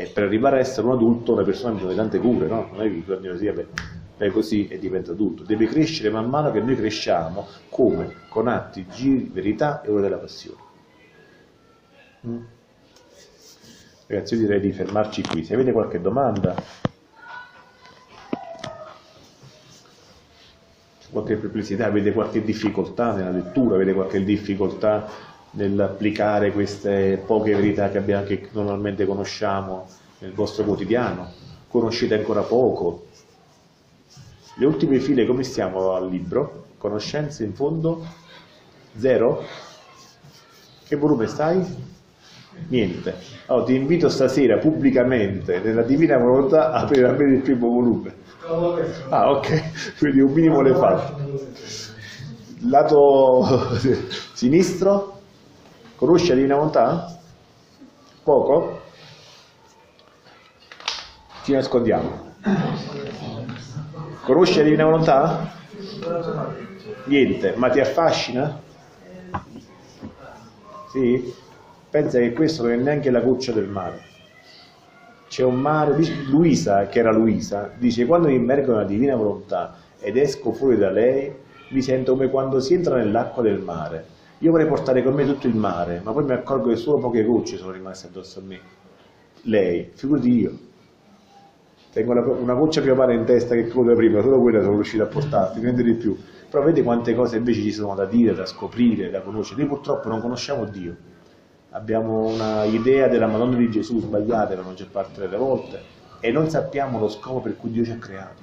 [0.00, 2.70] E per arrivare a essere un adulto una persona di tante cure, no?
[2.72, 5.42] Non è che il bambino sia beh, così e diventa adulto.
[5.42, 8.14] Deve crescere man mano che noi cresciamo, come?
[8.30, 10.58] Con atti, giri, verità e ora della passione.
[12.26, 12.38] Mm?
[14.06, 15.44] Ragazzi, io direi di fermarci qui.
[15.44, 16.54] Se avete qualche domanda,
[21.10, 27.98] qualche perplessità, avete qualche difficoltà nella lettura, avete qualche difficoltà nell'applicare queste poche verità che,
[27.98, 29.88] abbiamo, che normalmente conosciamo
[30.18, 31.32] nel vostro quotidiano,
[31.68, 33.06] conoscete ancora poco.
[34.54, 36.66] Le ultime file come stiamo al libro?
[36.76, 38.04] Conoscenze in fondo?
[38.96, 39.44] Zero?
[40.86, 41.64] Che volume stai?
[42.68, 43.16] Niente.
[43.46, 48.14] Allora, ti invito stasera pubblicamente nella Divina Volontà a aprire almeno il primo volume
[49.08, 51.12] Ah, ok, quindi un minimo le fate.
[52.62, 53.46] Lato
[54.34, 55.19] sinistro,
[56.00, 57.14] conosci la Divina Volontà?
[58.22, 58.80] Poco?
[61.42, 62.32] Ci nascondiamo.
[64.22, 65.52] Conosci la Divina Volontà?
[67.04, 68.58] Niente, ma ti affascina?
[70.88, 71.34] Sì?
[71.90, 74.08] Pensa che questo non è neanche la goccia del mare
[75.28, 75.96] c'è un mare,
[76.28, 80.90] Luisa, che era Luisa, dice quando mi immergo nella divina volontà ed esco fuori da
[80.90, 81.32] lei,
[81.68, 84.18] mi sento come quando si entra nell'acqua del mare.
[84.42, 87.24] Io vorrei portare con me tutto il mare, ma poi mi accorgo che solo poche
[87.24, 88.60] gocce sono rimaste addosso a me.
[89.42, 90.58] Lei, figurati io.
[91.92, 95.02] Tengo una, una goccia più amara in testa che quella prima, solo quella sono riuscito
[95.02, 96.16] a portarti, niente di più.
[96.50, 99.60] Però vedi quante cose invece ci sono da dire, da scoprire, da conoscere.
[99.60, 100.96] Noi purtroppo non conosciamo Dio
[101.70, 105.80] abbiamo un'idea della Madonna di Gesù sbagliata la maggior parte delle volte
[106.20, 108.42] e non sappiamo lo scopo per cui Dio ci ha creato.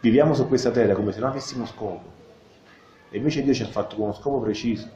[0.00, 2.20] Viviamo su questa terra come se non avessimo scopo
[3.12, 4.88] e invece Dio ci ha fatto con uno scopo preciso,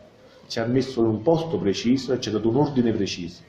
[0.49, 3.43] ci ha messo in un posto preciso e ci ha dato un ordine preciso.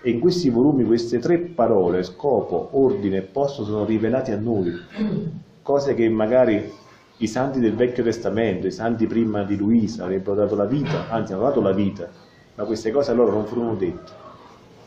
[0.00, 4.72] E in questi volumi queste tre parole, scopo, ordine e posto, sono rivelate a noi,
[5.60, 6.72] cose che magari
[7.18, 11.34] i santi del Vecchio Testamento, i santi prima di Luisa avrebbero dato la vita, anzi
[11.34, 14.20] hanno dato la vita ma queste cose a loro non furono dette.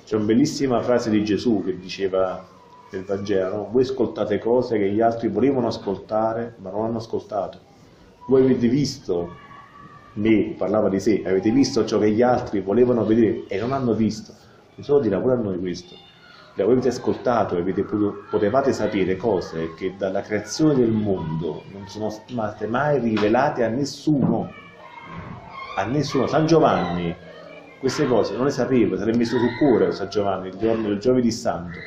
[0.06, 2.46] C'è una bellissima frase di Gesù che diceva
[2.92, 3.70] nel Vangelo, no?
[3.72, 7.65] voi ascoltate cose che gli altri volevano ascoltare ma non hanno ascoltato.
[8.28, 9.44] Voi avete visto
[10.14, 13.94] me, parlava di sé, avete visto ciò che gli altri volevano vedere e non hanno
[13.94, 14.34] visto.
[14.76, 15.96] Gesù dirà pure a noi questo.
[16.56, 17.86] Le avete ascoltato e
[18.30, 24.52] potevate sapere cose che dalla creazione del mondo non sono state mai rivelate a nessuno.
[25.76, 26.28] A nessuno.
[26.28, 27.14] San Giovanni
[27.78, 30.98] queste cose non le sapevo, se le messo sul cuore San Giovanni il giorno del
[30.98, 31.80] giovedì santo.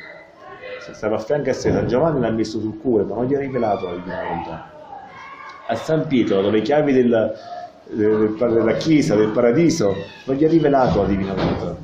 [0.77, 3.39] Stava a fianco a sé, San Giovanni l'ha messo sul cuore, ma non gli ha
[3.39, 4.78] rivelato la volontà.
[5.71, 7.33] A San Pietro, dato le chiavi del,
[7.91, 9.95] del, della Chiesa, del Paradiso,
[10.25, 11.77] non gli ha rivelato la divina volontà.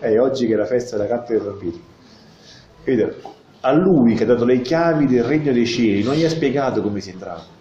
[0.00, 0.08] Eh?
[0.08, 1.80] E oggi che è la festa della carta di San Pietro.
[2.84, 3.20] Vedete,
[3.60, 6.82] a lui che ha dato le chiavi del regno dei cieli, non gli ha spiegato
[6.82, 7.58] come si entrava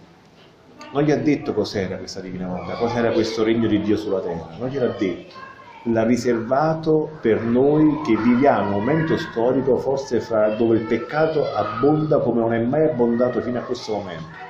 [0.91, 4.55] non gli ha detto cos'era questa divina volontà, cos'era questo regno di Dio sulla terra,
[4.57, 5.47] non gliel'ha detto.
[5.83, 12.19] L'ha riservato per noi che viviamo un momento storico forse fra dove il peccato abbonda
[12.19, 14.47] come non è mai abbondato fino a questo momento.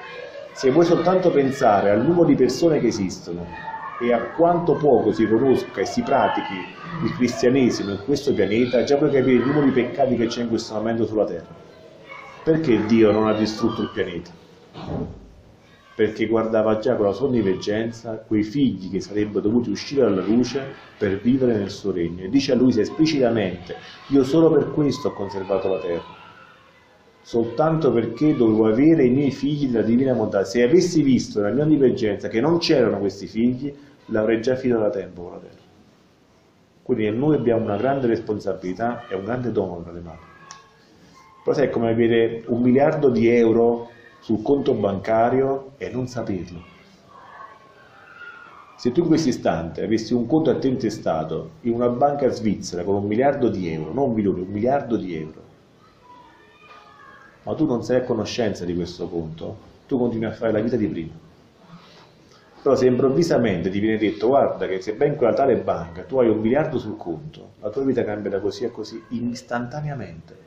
[0.59, 3.47] Se vuoi soltanto pensare al numero di persone che esistono,
[3.97, 6.53] e a quanto poco si conosca e si pratichi
[7.05, 10.49] il cristianesimo in questo pianeta, già puoi capire il numero di peccati che c'è in
[10.49, 11.55] questo momento sulla Terra.
[12.43, 14.31] Perché Dio non ha distrutto il pianeta?
[15.95, 20.61] Perché guardava già con la sua onnivegenza quei figli che sarebbero dovuti uscire dalla luce
[20.97, 22.25] per vivere nel suo regno.
[22.25, 26.18] E dice a lui esplicitamente, io solo per questo ho conservato la Terra
[27.29, 30.43] soltanto perché dovevo avere i miei figli della divina bontà.
[30.45, 33.71] Se avessi visto nella mia onnivegenza che non c'erano questi figli,
[34.05, 35.39] l'avrei già finito da tempo con la.
[36.81, 40.17] Quindi noi abbiamo una grande responsabilità e un grande dono tra le mani.
[41.43, 43.89] Però sai, è come avere un miliardo di euro
[44.21, 46.63] sul conto bancario e non saperlo.
[48.75, 52.81] Se tu in questo istante avessi un conto a te intestato in una banca svizzera
[52.81, 55.48] con un miliardo di euro, non un milione, un miliardo di euro,
[57.49, 60.75] ma tu non sei a conoscenza di questo conto, tu continui a fare la vita
[60.75, 61.13] di prima.
[62.61, 66.29] Però se improvvisamente ti viene detto guarda che se ben quella tale banca tu hai
[66.29, 70.37] un miliardo sul conto, la tua vita cambia da così a così istantaneamente.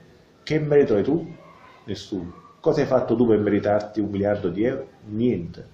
[0.45, 1.29] Che merito hai tu?
[1.87, 2.35] Nessuno.
[2.61, 4.87] Cosa hai fatto tu per meritarti un miliardo di euro?
[5.07, 5.67] Niente.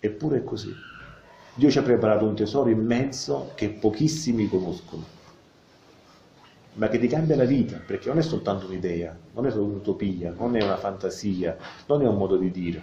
[0.00, 0.74] Eppure è così.
[1.54, 5.20] Dio ci ha preparato un tesoro immenso che pochissimi conoscono
[6.74, 10.34] ma che ti cambia la vita, perché non è soltanto un'idea, non è solo un'utopia,
[10.36, 11.56] non è una fantasia,
[11.86, 12.82] non è un modo di dire,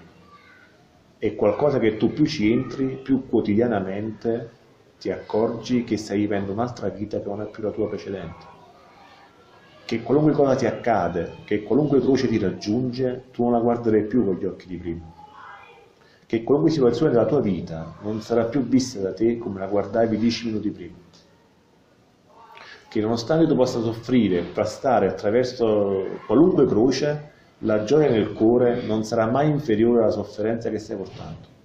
[1.17, 4.57] è qualcosa che tu più ci entri, più quotidianamente
[4.99, 8.57] ti accorgi che stai vivendo un'altra vita che non è più la tua precedente.
[9.85, 14.23] Che qualunque cosa ti accade, che qualunque croce ti raggiunge, tu non la guarderai più
[14.23, 15.11] con gli occhi di prima.
[16.25, 20.15] Che qualunque situazione della tua vita non sarà più vista da te come la guardavi
[20.15, 21.08] dieci minuti prima
[22.89, 29.27] che nonostante tu possa soffrire, passare attraverso qualunque croce, la gioia nel cuore non sarà
[29.27, 31.57] mai inferiore alla sofferenza che stai portando.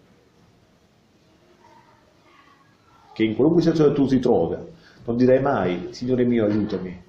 [3.15, 4.57] Che in qualunque situazione tu si trovi,
[5.05, 7.03] non dirai mai, Signore mio, aiutami,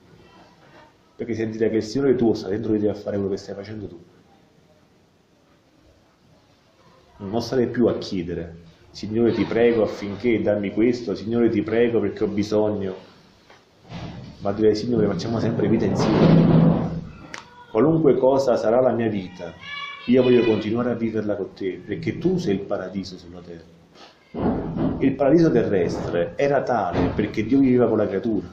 [1.17, 3.55] perché sentirai che il Signore tuo sta dentro di te a fare quello che stai
[3.55, 4.03] facendo tu.
[7.17, 8.59] Non starei più a chiedere,
[8.91, 13.13] Signore ti prego affinché dammi questo, Signore ti prego perché ho bisogno
[14.45, 16.93] ma direi Signore facciamo sempre vita insieme.
[17.71, 19.51] Qualunque cosa sarà la mia vita,
[20.05, 24.97] io voglio continuare a viverla con te, perché tu sei il paradiso sulla terra.
[24.99, 28.45] Il paradiso terrestre era tale perché Dio viveva con la creatura,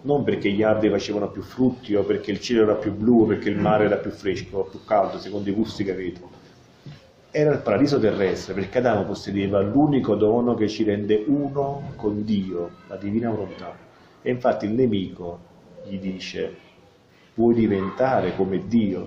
[0.00, 3.26] non perché gli alberi facevano più frutti o perché il cielo era più blu o
[3.26, 6.20] perché il mare era più fresco o più caldo, secondo i gusti che avete.
[7.30, 12.70] Era il paradiso terrestre perché Adamo possedeva l'unico dono che ci rende uno con Dio,
[12.88, 13.83] la divina volontà.
[14.26, 15.38] E infatti il nemico
[15.86, 16.56] gli dice,
[17.34, 19.06] vuoi diventare come Dio?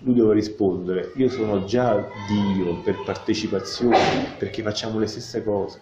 [0.00, 5.80] Lui deve rispondere, io sono già Dio per partecipazione, perché facciamo le stesse cose,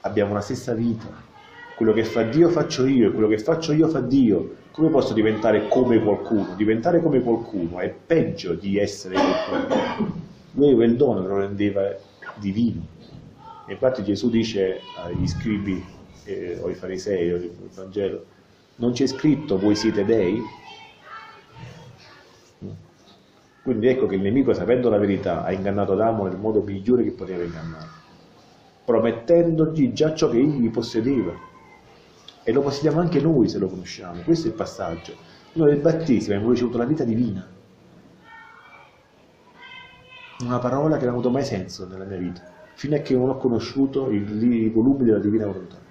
[0.00, 1.06] abbiamo la stessa vita.
[1.76, 4.56] Quello che fa Dio faccio io e quello che faccio io fa Dio.
[4.72, 6.54] Come posso diventare come qualcuno?
[6.56, 10.18] Diventare come qualcuno è peggio di essere qualcuno.
[10.54, 11.82] Lui il dono lo rendeva
[12.34, 12.84] divino.
[13.68, 18.24] infatti Gesù dice agli scribi eh, o i farisei o il Vangelo,
[18.76, 20.42] non c'è scritto voi siete dei?
[23.62, 27.10] Quindi ecco che il nemico, sapendo la verità, ha ingannato Adamo nel modo migliore che
[27.10, 27.88] poteva ingannare,
[28.84, 31.48] promettendogli già ciò che egli possedeva.
[32.42, 34.22] E lo possediamo anche noi se lo conosciamo.
[34.22, 35.14] Questo è il passaggio.
[35.52, 37.46] Noi nel battesimo abbiamo ricevuto la vita divina.
[40.40, 42.40] Una parola che non ha avuto mai senso nella mia vita,
[42.72, 45.89] fino a che non ho conosciuto i volumi della divina volontà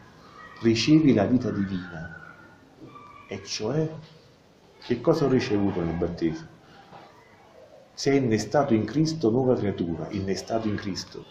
[0.62, 2.18] ricevi la vita divina.
[3.28, 3.90] E cioè,
[4.84, 6.48] che cosa ho ricevuto nel battesimo?
[7.94, 11.26] Sei innestato in Cristo nuova creatura, innestato in Cristo.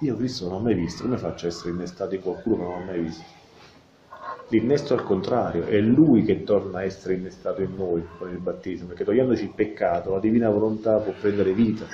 [0.00, 2.72] Io Cristo non ho mai visto, come faccio a essere innestato in qualcuno che non
[2.72, 3.24] ho mai visto?
[4.48, 8.88] L'innesto al contrario, è Lui che torna a essere innestato in noi con il battesimo,
[8.88, 11.86] perché togliendoci il peccato, la divina volontà può prendere vita.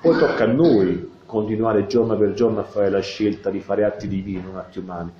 [0.00, 4.06] Poi tocca a noi continuare giorno per giorno a fare la scelta di fare atti
[4.06, 5.12] divini, non atti umani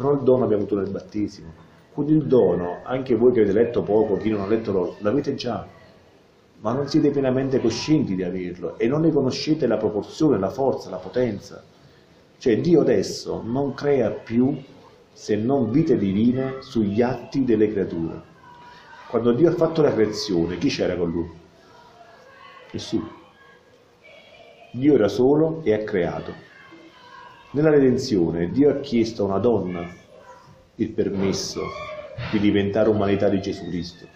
[0.00, 1.52] però il dono abbiamo avuto nel battesimo.
[1.92, 5.66] Quindi il dono, anche voi che avete letto poco, chi non ha letto l'avete già,
[6.60, 10.88] ma non siete pienamente coscienti di averlo e non ne conoscete la proporzione, la forza,
[10.88, 11.62] la potenza.
[12.38, 14.56] Cioè Dio adesso non crea più
[15.12, 18.22] se non vite divine sugli atti delle creature.
[19.10, 21.30] Quando Dio ha fatto la creazione, chi c'era con lui?
[22.72, 23.10] Nessuno.
[24.72, 26.48] Dio era solo e ha creato.
[27.52, 29.84] Nella redenzione Dio ha chiesto a una donna
[30.76, 31.60] il permesso
[32.30, 34.06] di diventare umanità di Gesù Cristo.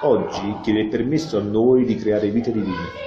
[0.00, 3.04] Oggi chiede il permesso a noi di creare vite divine.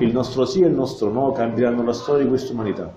[0.00, 2.92] il nostro sì e il nostro no cambieranno la storia di questa umanità.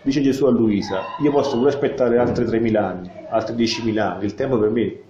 [0.00, 4.34] Dice Gesù a Luisa, io posso pure aspettare altri 3.000 anni, altri 10.000 anni, il
[4.34, 5.00] tempo per me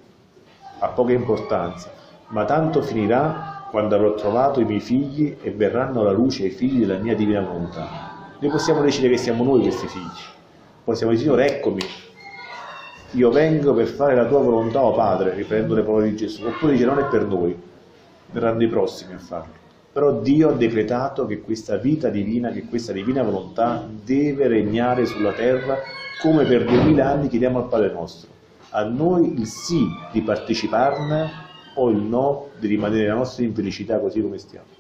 [0.81, 1.93] ha poca importanza,
[2.29, 6.87] ma tanto finirà quando avrò trovato i miei figli e verranno alla luce i figli
[6.87, 8.37] della mia divina volontà.
[8.39, 10.23] Noi possiamo decidere che siamo noi questi figli,
[10.85, 11.81] possiamo dire Signore eccomi,
[13.11, 16.47] io vengo per fare la tua volontà, o oh Padre, riprendo le parole di Gesù,
[16.47, 17.61] oppure dice non è per noi,
[18.31, 19.53] verranno i prossimi a farlo.
[19.93, 25.33] Però Dio ha decretato che questa vita divina, che questa divina volontà deve regnare sulla
[25.33, 25.79] terra
[26.23, 28.31] come per duemila anni chiediamo al Padre nostro.
[28.71, 31.44] A noi il sì di parteciparne
[31.75, 34.74] o il no di rimanere nella nostra infelicità così come stiamo.